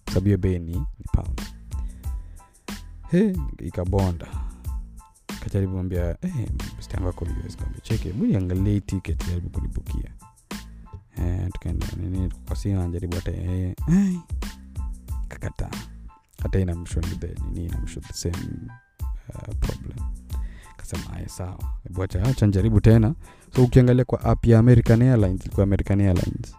[0.07, 1.41] sababu hiyo bei ni, pound.
[3.11, 4.27] He ikabonda.
[5.43, 6.45] Kajaribu ambia hey,
[7.81, 10.11] cheke mniangalie ticket jaribu kunibukia.
[11.17, 13.75] Eh, tukaenda nini tukakosina najaribu hata yeye.
[13.87, 14.19] Ai,
[15.31, 15.69] kakataa
[16.43, 16.59] hata
[18.13, 18.57] same
[19.29, 19.53] uh,
[22.79, 23.15] tena.
[23.55, 26.55] So ukiangalia kwa app ya american airlines ilikuwa american airlines.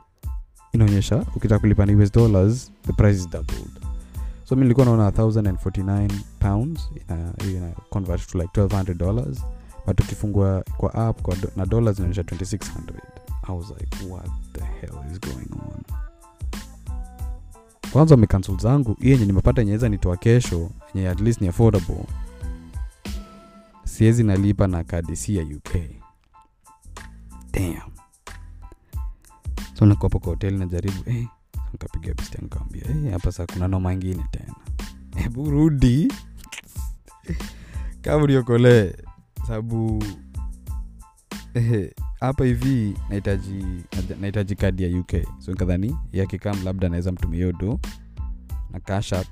[0.72, 3.70] Inaonyesha ukitaka kulipa ni dollars the price is doubled.
[4.44, 6.90] So mi nilikuwa naona 1049 pounds
[7.50, 9.42] ina convert to like 1200 dollars.
[9.86, 14.64] But ukifungua kwa app kwa do, na dollars inaonyesha 2600 i was like what the
[14.64, 16.01] hell is going on
[17.92, 22.04] kwanza wamecancel zangu hii yenye nimepata yenye nitoa kesho yenye at least ni affordable.
[23.84, 25.76] Siwezi nalipa na kadi ya uk
[27.52, 27.92] Damn.
[29.74, 31.26] so hapo kwa hoteli najaribu eh,
[31.72, 34.54] nikapiga pista nikawambia eh, hapa kuna noma ingine tena.
[35.16, 36.12] Hebu rudi.
[38.02, 38.92] Kama uliokolee
[39.46, 40.04] sababu
[41.54, 43.84] eh, hapa hivi nahitaji
[44.20, 47.80] nahitaji kadi ya uk so nikadhani yakikam labda naweza mtumia do
[48.70, 49.26] na cash up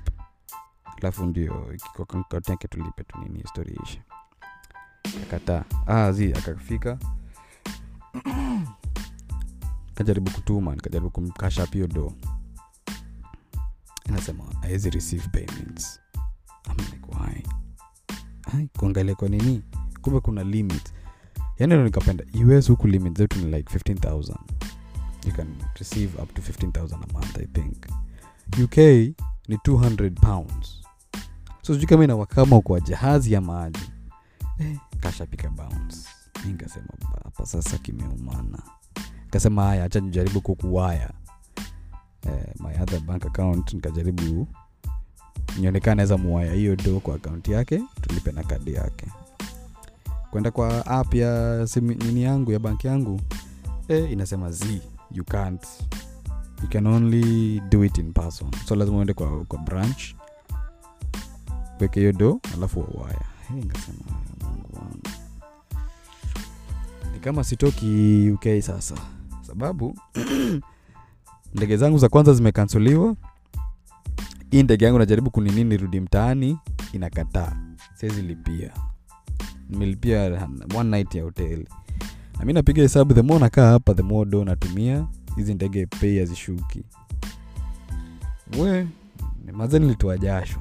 [0.97, 4.01] alafu ndio kikokotenke tulipe tu nini story ishe
[5.19, 6.97] kakataa ah, zi akafika.
[9.95, 12.13] Kajaribu kutuma nikajaribu kumkasha hiyo do.
[14.05, 15.99] Inasema awezi receive payments.
[16.65, 16.75] I'm
[18.77, 19.63] kuangalia kwa nini?
[20.01, 20.93] Kumbe kuna limit
[21.61, 22.23] yani ndo nikapenda
[22.57, 24.35] us huku limit zetu ni like 15000
[25.27, 25.47] you can
[25.79, 27.77] receive up to 15000 a month i think.
[28.63, 28.77] Uk
[29.47, 30.81] ni 200 pounds.
[31.61, 33.89] So sijui kama inawakama kwa jahazi ya maji.
[34.59, 35.97] Eh, kashapika bounce.
[36.47, 36.87] Nikasema
[37.23, 38.59] hapa sasa kimeumana.
[39.29, 41.11] Kasema haya hacha nijaribu kukuwaya.
[42.27, 44.47] Eh, my other bank account nikajaribu
[45.59, 46.53] nionekana naweza muwaya.
[46.53, 49.05] Hiyo do kwa akaunti yake tulipe na kadi yake
[50.31, 53.21] kwenda kwa app ya simu nini yangu ya banki yangu
[53.87, 55.67] eh, inasema z you can't
[56.63, 58.51] you can only do it in person.
[58.65, 60.15] So lazima uende kwa, kwa branch
[61.79, 63.63] weke hiyo do alafu wawaya hey,
[67.13, 68.95] ni kama sitoki uk sasa
[69.41, 69.97] sababu
[71.55, 73.15] ndege zangu za kwanza zimekansuliwa.
[74.51, 76.57] Hii ndege yangu najaribu kuninii nirudi mtaani
[76.93, 77.53] inakataa.
[77.93, 78.71] Siwezi lipia
[79.71, 81.67] nimelipia one night ya hoteli.
[82.39, 85.07] Na mi napiga hesabu the nakaa hapa the do natumia.
[85.35, 86.83] Hizi ndege pei hazishuki.
[88.59, 88.87] We
[89.53, 90.59] maze nilitoa jasho.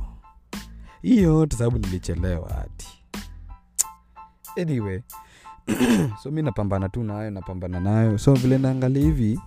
[1.03, 2.89] Hii yote sababu nilichelewa hati
[4.57, 5.01] anyway
[6.23, 9.41] so mi napambana tu nayo napambana nayo so vile naangalia hivi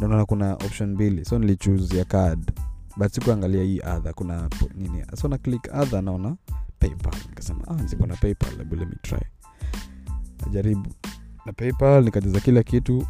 [0.00, 1.24] naona kuna option mbili.
[1.24, 2.52] So nilichuzia card.
[2.96, 5.04] But sikuangalia hii adha kuna nini?
[5.14, 6.36] So na click adha naona
[6.88, 7.14] paypal.
[7.28, 9.20] Nikasema ah, ziko na paypal let me try.
[10.46, 10.94] Najaribu.
[11.46, 13.06] Na paypal nikajaza kila kitu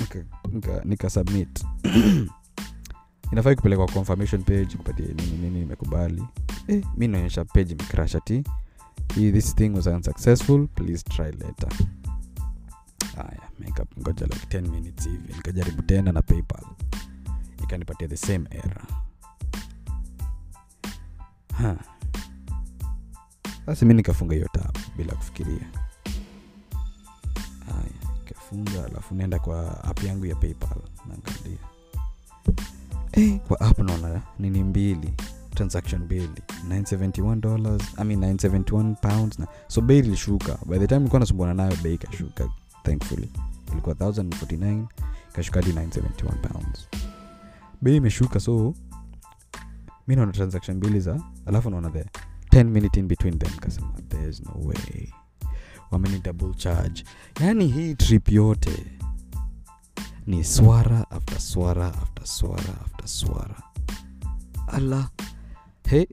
[0.00, 0.18] nika,
[0.52, 1.64] nika, nika submit.
[3.32, 6.24] Inafai kupelekwa confirmation page kupatia nini nini imekubali
[6.68, 8.44] eh, mi naonyesha page imekrasha ti
[9.14, 11.68] "Hii- this thing was unsuccessful please try later.
[13.16, 15.32] Haya makeup ngoja like 10 minutes hivi.
[15.32, 16.64] Nikajaribu tena na paypal.
[17.62, 18.86] Ikanipatia the same error.
[21.58, 21.76] Ha.
[23.66, 25.70] Basi mi nikafunga hiyo tab bila kufikiria.
[27.66, 27.90] Haya
[28.26, 31.58] ikafunga alafu naenda kwa app yangu ya paypal naangalia.
[33.12, 35.14] Hey, kwa app naona nini mbili
[35.54, 40.58] transaction bili 971 dollars i mean 971 pounds na so bei ilishuka.
[40.66, 42.48] By the time nilikuwa nasumbuana nayo bei ikashuka
[42.82, 43.30] thankfully.
[43.72, 44.84] Ilikuwa 1049
[45.32, 46.88] ikashuka hadi 971 pounds.
[47.82, 48.74] Bei imeshuka so
[50.08, 52.04] mi naona transaction mbili za alafu naona the
[52.56, 53.50] 10 minute in between them.
[53.60, 55.12] Kasema there's no way.
[55.90, 57.04] Wameni double charge.
[57.40, 58.86] Yaani hii trip yote
[60.26, 63.62] ni swara after swara after swara after swara.
[64.66, 65.10] Ala
[65.90, 66.08] he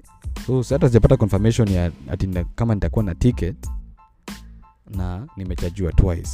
[0.47, 3.67] so hata sijapata confirmation ya ati kama nitakuwa na ticket
[4.89, 6.31] na nimechajiwa twice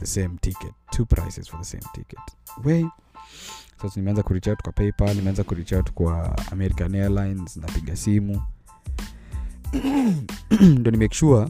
[0.00, 2.20] the same ticket two prices for the same ticket.
[2.64, 2.86] We
[3.82, 8.42] sasa nimeanza kureach kwa paypal nimeanza kureach kwa american airlines napiga simu
[10.78, 11.48] ndo nimake sure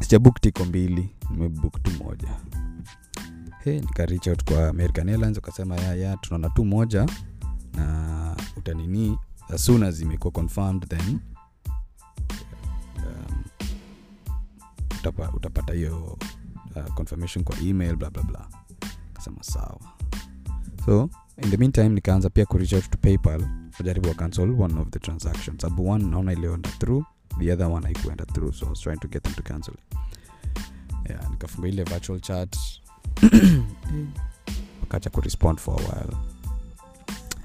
[0.00, 2.28] sijabook tiko mbili nimebook tu moja.
[3.64, 7.06] Hey, nika out kwa american airlines wakasema ya ya tunaona tu moja
[7.74, 9.18] na utanini
[9.54, 11.18] as soon as imekuwa confirmed then
[12.96, 13.44] um,
[14.98, 16.18] utapa, utapata hiyo
[16.76, 18.48] uh, confirmation kwa email bla bla bla.
[19.12, 19.80] Kasema sawa.
[20.86, 21.10] So
[21.42, 23.46] in the meantime nikaanza pia kureach out to paypal
[23.76, 25.60] kujaribu wa cancel one of the transactions.
[25.62, 27.04] Sababu one naona ilienda through
[27.38, 29.74] the other one haikuenda through so i was trying to get them to cancel
[31.08, 32.56] yeah, nikafunga ile virtual chat.
[34.80, 36.16] Wakacha kurespond for a while.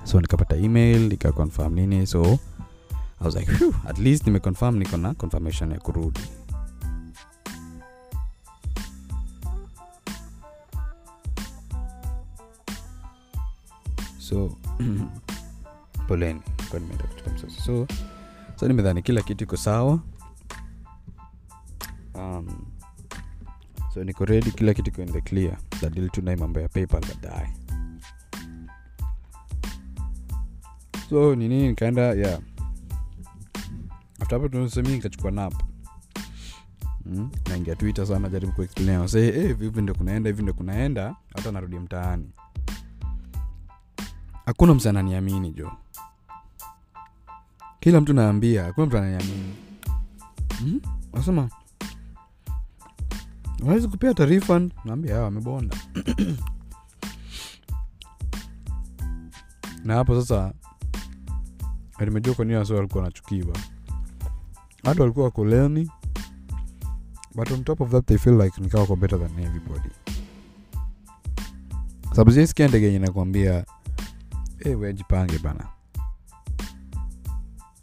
[0.04, 2.40] So nikapata email nikaconfirm nini so
[3.20, 6.20] i was like Phew, at least nimeconfirm niko na confirmation ya kurudi.
[14.20, 14.58] So
[16.08, 17.88] poleni kwa nimeenda kuchukua msosi so
[18.62, 20.00] so nimedhani kila kitu iko sawa.
[22.14, 22.48] Um,
[23.94, 25.58] so niko redi kila kitu iko in the clear.
[25.82, 27.50] Dadili tu mambo ya paypal baadaye
[31.10, 31.68] so nini?
[31.68, 32.40] Nikaenda yeah.
[34.20, 35.54] After hapo tunasemi nikachukua nap.
[37.06, 37.30] Mm?
[37.50, 41.16] naingia twitter sana jaribu kuexplain hey, hivi ndo kunaenda hivi ndo kunaenda.
[41.36, 42.30] Hata narudi mtaani.
[44.46, 45.72] Hakuna msananiamini jo
[47.82, 49.54] kila mtu naambia hakuna mtu ananiamini.
[50.62, 50.82] Mm?
[51.14, 51.50] nasema
[53.88, 54.62] kupea taarifa.
[54.86, 55.78] Naambia "Ah, wamebonda
[59.86, 60.54] na hapo sasa
[62.06, 63.58] nimejua kwa nini wasi walikuwa wanachukiwa
[64.84, 65.46] hata walikuwa wako
[67.36, 69.90] but on top of that they feel like nikawa wako better than everybody.
[72.10, 73.66] Sababu siesikia ndege yenye nakwambia
[74.58, 75.68] hey, wejipange bana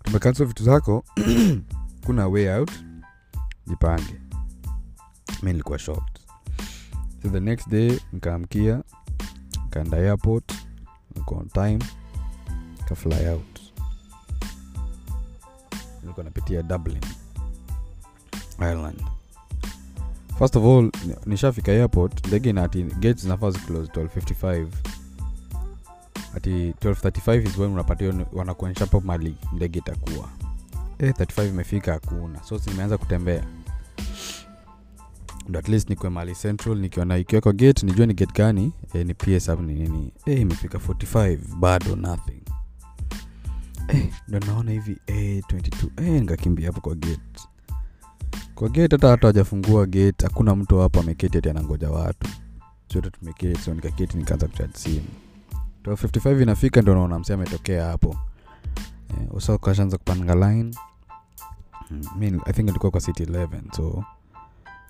[0.09, 1.05] umecancel vitu zako
[2.07, 2.71] kuna way out
[3.67, 4.21] jipange.
[5.43, 6.21] Mi nilikuwa shocked.
[7.23, 8.83] So the next day nkaamkia
[9.67, 10.53] nkaenda airport
[11.17, 11.79] niko on time
[12.89, 13.61] kafly out.
[16.03, 17.01] Nilikuwa napitia dublin
[18.61, 19.03] ireland.
[20.39, 20.91] First of all
[21.27, 24.67] nishafika airport ndege nati ati gates zinafaa ziclose 1255
[26.37, 30.29] ati 1235 is when unapatiwa wanakuonyesha hapo mali ndege itakuwa.
[30.99, 32.43] E, 35 imefika hakuna.
[32.43, 33.45] So nimeanza kutembea.
[35.49, 39.15] Ndo at least nikwe mali central nikiona ikiwekwa gate nijue ni gate gani e, ni
[39.15, 40.13] ps ni nini.
[40.27, 42.43] Eh, imefika 45 bado nothing.
[43.89, 47.21] Eh, ndo naona hivi e, 22 e, nikakimbia hapo kwa gate.
[48.55, 52.29] Kwa gate hata hata wajafungua gate hakuna mtu hapo ameketi ati anangoja watu.
[52.93, 55.07] Sote tumeketi so nikaketi nikaanza kuchaji simu
[55.85, 58.17] 1255 inafika ndo naona msee ametokea hapo.
[59.11, 60.75] Eh, usa kashaanza kupanga line.
[61.91, 64.05] Mm, i think ilikuwa kwa city 11 so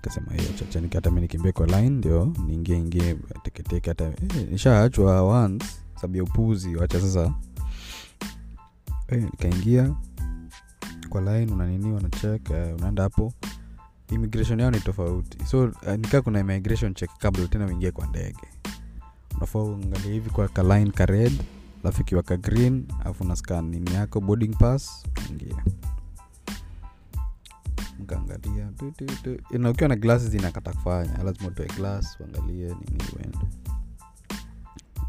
[0.01, 4.15] kasema hiyo chacha hata mi nikimbia kwa line ndio niingie ingie teketeke hata eh,
[4.51, 5.67] nishaachwa once
[6.01, 7.35] sababu upuzi wacha sasa.
[9.09, 9.95] Eh, nikaingia
[11.09, 13.33] kwa line unanini wanachek eh, unaenda hapo.
[14.11, 15.45] Immigration yao ni tofauti.
[15.47, 18.39] So eh, nikaa kuna immigration check kabla tena uingie kwa ndege
[19.39, 21.33] unafaa uangalia hivi kwa kaline kared ka red
[21.85, 25.65] alafu ikiwa ka green alafu unaskan nini yako boarding pass ingia.
[28.01, 28.71] Mkaangalia
[29.51, 31.23] na ukiwa na glasses inakata kufanya.
[31.25, 33.39] Lazima utoe glass uangalie nini uende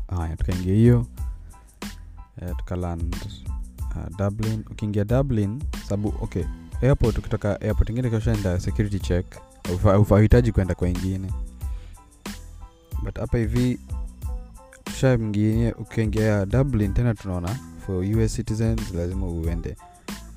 [0.07, 1.05] haya tukaingia hiyo.
[2.41, 3.15] Uh, tukaland
[3.95, 4.63] uh, dublin.
[4.71, 6.43] Ukiingia dublin sababu okay
[6.81, 9.25] airport ukitoka airport ingine kishaenda security check.
[9.83, 11.31] Hauhitaji kwenda kwa ingine.
[13.03, 13.79] But hapa hivi
[14.93, 17.49] tushamngie ukiingia dublin tena tunaona
[17.85, 19.75] for us citizens lazima uende.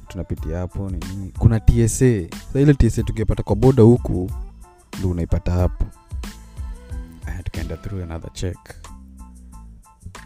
[0.09, 1.33] Tunapitia hapo nini?
[1.39, 1.89] Kuna tsa
[2.53, 4.31] sa ile tsa tukipata kwa boda huku
[4.99, 5.85] ndo unaipata hapo.
[7.27, 8.59] Aya, tukaenda through another check.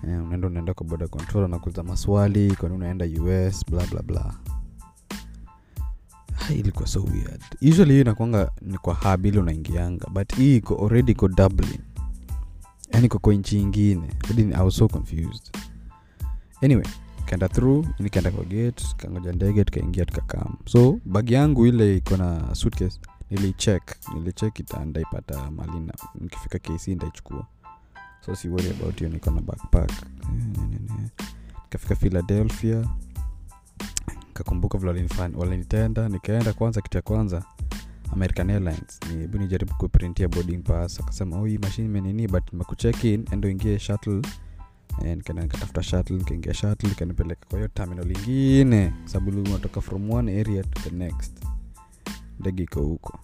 [0.08, 4.34] Yeah, unaenda unaenda kwa boda control anakuza maswali kwani unaenda us bla bla bla.
[6.48, 7.42] Ah, ilikuwa so weird.
[7.62, 8.94] Usually hiyo inakwanga ni kwa
[9.28, 11.78] ile unaingianga but hii iko already iko dublin
[12.92, 14.08] yani kwa nchi ingine
[14.54, 15.50] i was so confused.
[16.62, 16.86] Anyway
[17.24, 20.56] kaenda through nikaenda kwa gate kangoja ndege tukaingia tukakam.
[20.66, 27.46] So bag yangu ile iko na suitcase nilicheck nilicheck ndaipata mali nikifika kc ndaichukua
[28.26, 29.92] so si about hiyo niko na backpack.
[31.64, 32.84] Nikafika philadelphia
[34.32, 36.08] kakumbuka vile walinitenda.
[36.08, 37.44] Nikaenda kwanza kitu ya kwanza
[38.16, 39.00] american airlines.
[39.20, 41.00] Hebu nijaribu kuprintia boarding pass.
[41.00, 44.22] Akasema oh, hii mashine imenini but nimekucheck endo ingie shuttle.
[45.02, 48.92] Nikatafuta shuttle nikaingia shuttle ikanipeleka kwa hiyo terminal ingine.
[49.04, 51.44] Sababu unatoka from one area to the next.
[52.40, 53.18] Ndege iko huko.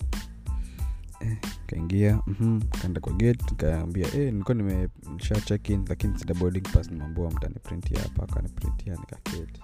[1.21, 1.37] Eh,
[1.67, 6.91] kaingia mm kaenda kwa gate nikaambia eh, nilikuwa nimesha check in lakini sina boarding pass
[6.91, 8.23] nimeambiwa mtaniprintia hapa.
[8.23, 9.61] Akaniprintia nikaketi.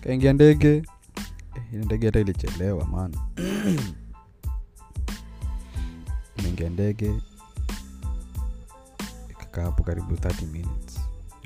[0.00, 0.82] Kaingia ndege.
[1.54, 3.14] Eh, ndege hata ilichelewa man
[6.38, 7.20] imeingia ndege
[9.30, 11.00] ikakaa hapo karibu 30 minutes.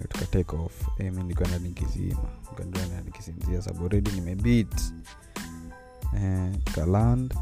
[0.08, 0.88] Tuka take off.
[1.00, 2.22] Eh, mi nilikuwa ndani nikizima.
[2.50, 4.80] Nikaendelea na nikisinzia sababu nimebit.
[6.16, 7.34] Eh, kaland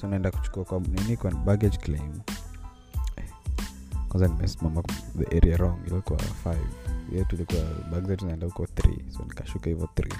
[0.00, 2.20] so naenda kuchukua kwa nini kwa baggage claim.
[4.08, 4.82] Kwanza nimesimama
[5.18, 5.78] the area wrong.
[5.86, 6.56] Ilikuwa 5
[7.12, 10.14] ye tulikuwa bag zetu zinaenda huko 3 so nikashuka hivyo 3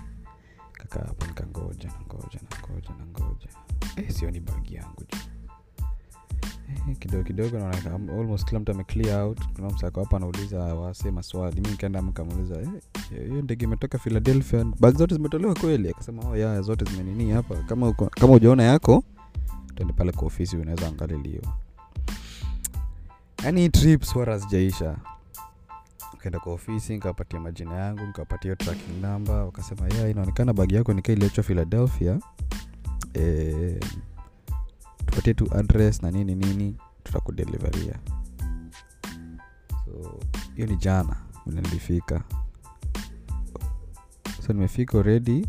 [0.72, 3.48] kakaa hapo nikangoja nangoja nangoja nangoja.
[3.96, 5.18] Eh, sioni bag yangu juu
[6.98, 9.40] kidogo kidogo naona almost kila mtu ameclear out.
[9.56, 11.60] Kuna msako hapa anauliza wase maswali.
[11.60, 12.68] Mi nikaenda mkamuuliza "Eh,
[13.28, 14.64] hiyo ndege imetoka philadelphia.
[14.80, 15.90] Bag zote zimetolewa kweli.
[15.90, 17.54] Akasema oh, ya zote zimenini hapa.
[17.54, 19.04] Kama kama ujaona yako
[19.74, 21.44] tende pale kwa ofisi unaweza angaliliwa
[23.44, 24.96] yaani trip swara zijaisha
[26.18, 29.34] kaenda kwa ofisi nikawapatia majina yangu nikawapatia hiyo tracking number.
[29.36, 32.18] Wakasema ya inaonekana bagi yako nikaa iliachwa philadelphia.
[33.14, 33.80] Eh,
[35.16, 37.94] tupatie tu address na nini nini tutakudeliveria
[39.84, 40.20] so
[40.54, 42.22] hiyo ni jana vile nilifika.
[44.46, 45.46] So nimefika already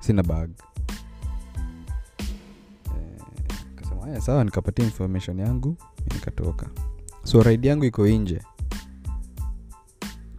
[0.00, 0.50] sina bag.
[2.86, 3.22] Eh,
[3.76, 5.76] kasema haya sawa nikapatia information yangu
[6.14, 6.70] nikatoka.
[7.24, 8.42] So ride yangu iko nje.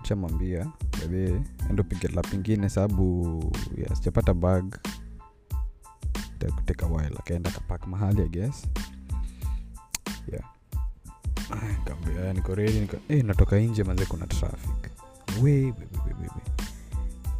[0.04, 3.44] Chamwambia bebe endo pigela pingine sababu
[3.94, 4.76] sijapata bag
[6.40, 7.16] takuteka while.
[7.20, 8.66] Akaenda kapak mahali i guess.
[12.34, 12.56] Niko
[13.10, 14.90] eh natoka nje manze kuna traffic.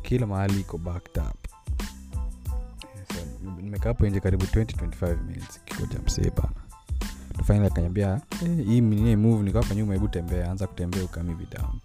[0.02, 1.36] Kila mahali iko backed up.
[4.10, 5.60] Nje karibu 2025 minutes.
[5.66, 6.50] Kikoja msee bana.
[7.38, 11.80] Tufaini akanyambia eh, hii mwenyewe move nikawapa nyuma hebu tembea anza kutembea ukami down.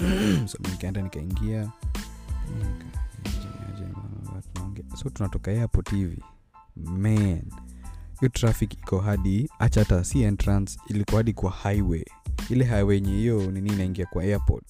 [0.48, 1.62] So nikaenda nikaingia.
[1.62, 1.70] Nika-
[2.58, 3.00] tunaongea-
[4.96, 6.22] so tunatoka airport hivi.
[6.76, 7.42] Man
[8.20, 12.04] hiyo traffic iko hadi acha hata si entrance ilikuwa hadi kwa highway.
[12.50, 14.64] Ile highway yenye hiyo nini inaingia kwa airport.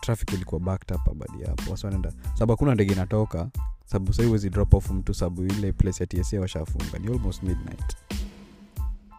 [0.00, 3.50] Traffic ilikuwa backed up abadi hapo wasi wanaenda sababu hakuna ndege inatoka
[3.86, 6.98] sababu sai huwezi drop off mtu sababu ile place ya tsa washafunga.
[6.98, 7.96] Ni almost midnight.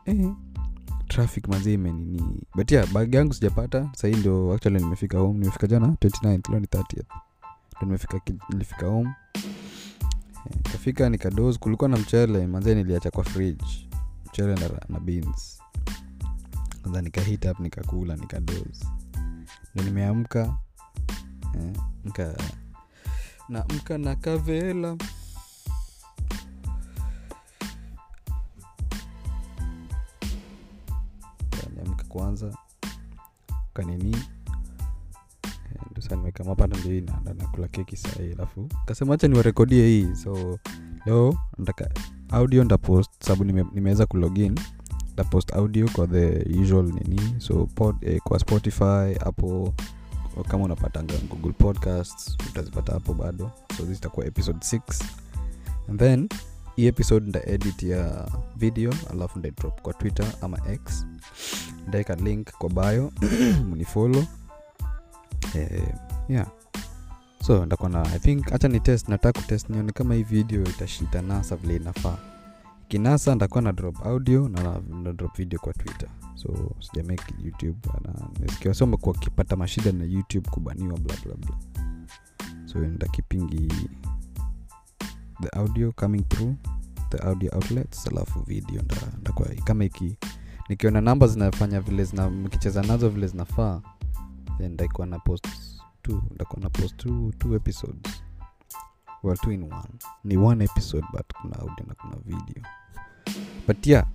[0.05, 0.31] Eh,
[1.07, 2.41] traffic manzi imenini.
[2.55, 3.89] But yeah bag yangu sijapata.
[3.95, 5.39] Sahii ndio actually nimefika home.
[5.39, 7.03] Nimefika jana 29 leo ni 30th
[7.77, 9.09] ndo nimefika nilifika home
[10.45, 13.89] Nikafika nikados kulikuwa na mchele manzee niliacha kwa fridge.
[14.27, 15.59] Mchele na, na beans.
[16.81, 18.85] Kwanza nikahit up nikakula nikados
[19.75, 20.57] ndo nimeamka
[21.55, 22.35] eh,
[23.49, 24.97] naamka na kavela.
[31.75, 32.57] Niamka kwanza
[33.73, 34.17] kanini
[35.99, 40.59] Eh, saa ndio hii naenda nakula keki sahii alafu kasema hacha niwarekodie hii so
[41.05, 41.89] leo nataka
[42.29, 44.59] audio ndapost sababu nime, nimeweza kulogin
[45.13, 49.71] ndapost audio kwa the usual nini so pod, eh, kwa spotify apple
[50.47, 54.81] kama unapatanga google podcasts utazipata hapo bado so this itakuwa episode 6
[55.89, 56.29] and then
[56.75, 61.05] hii episode nda edit ya video alafu ndaidrop kwa twitter ama x.
[61.87, 63.11] Ndaeka link kwa bio
[63.71, 64.25] mnifolo
[65.55, 65.83] eh,
[66.29, 66.47] yeah.
[67.43, 71.21] So ndakuwa na i think hacha ni test nataka kutest nione kama hii video itashita
[71.21, 72.17] nasa vile inafaa.
[72.87, 76.09] Kinasa ndakuwa na drop audio na, na, drop video kwa twitter.
[76.35, 77.79] So sijamake youtube
[78.39, 81.55] nasikia wasi wamekuwa wakipata mashida na youtube kubaniwa bla bla bla.
[82.65, 83.73] So ndakipingi
[85.41, 86.53] the audio coming through
[87.09, 89.33] the audio outlets alafu video nda,
[89.63, 90.17] kama iki
[90.69, 93.81] nikiona namba zinafanya vile zina mkicheza nazo vile zinafaa
[94.57, 95.47] then ndaikuwa na post
[96.01, 98.23] two ndakuwa na post two, two episodes.
[99.23, 99.89] Well two in one.
[100.23, 102.63] Ni one episode but kuna audio na kuna video.
[103.67, 104.05] But yeah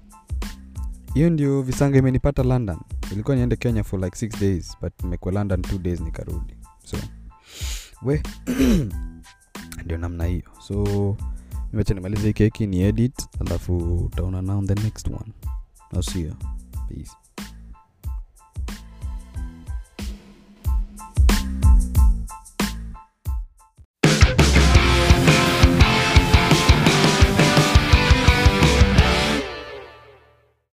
[1.14, 2.78] hiyo ndio visanga imenipata london.
[3.12, 6.56] Ilikuwa niende kenya for like six days but nimekuwa london two days nikarudi.
[6.84, 6.96] So
[8.02, 8.22] we
[9.84, 10.42] ndio namna hiyo.
[10.60, 11.16] So
[11.72, 15.32] nimecha nimalize hii keki ni edit alafu utaona now the next one.
[15.92, 16.34] Nasio
[16.88, 17.10] peace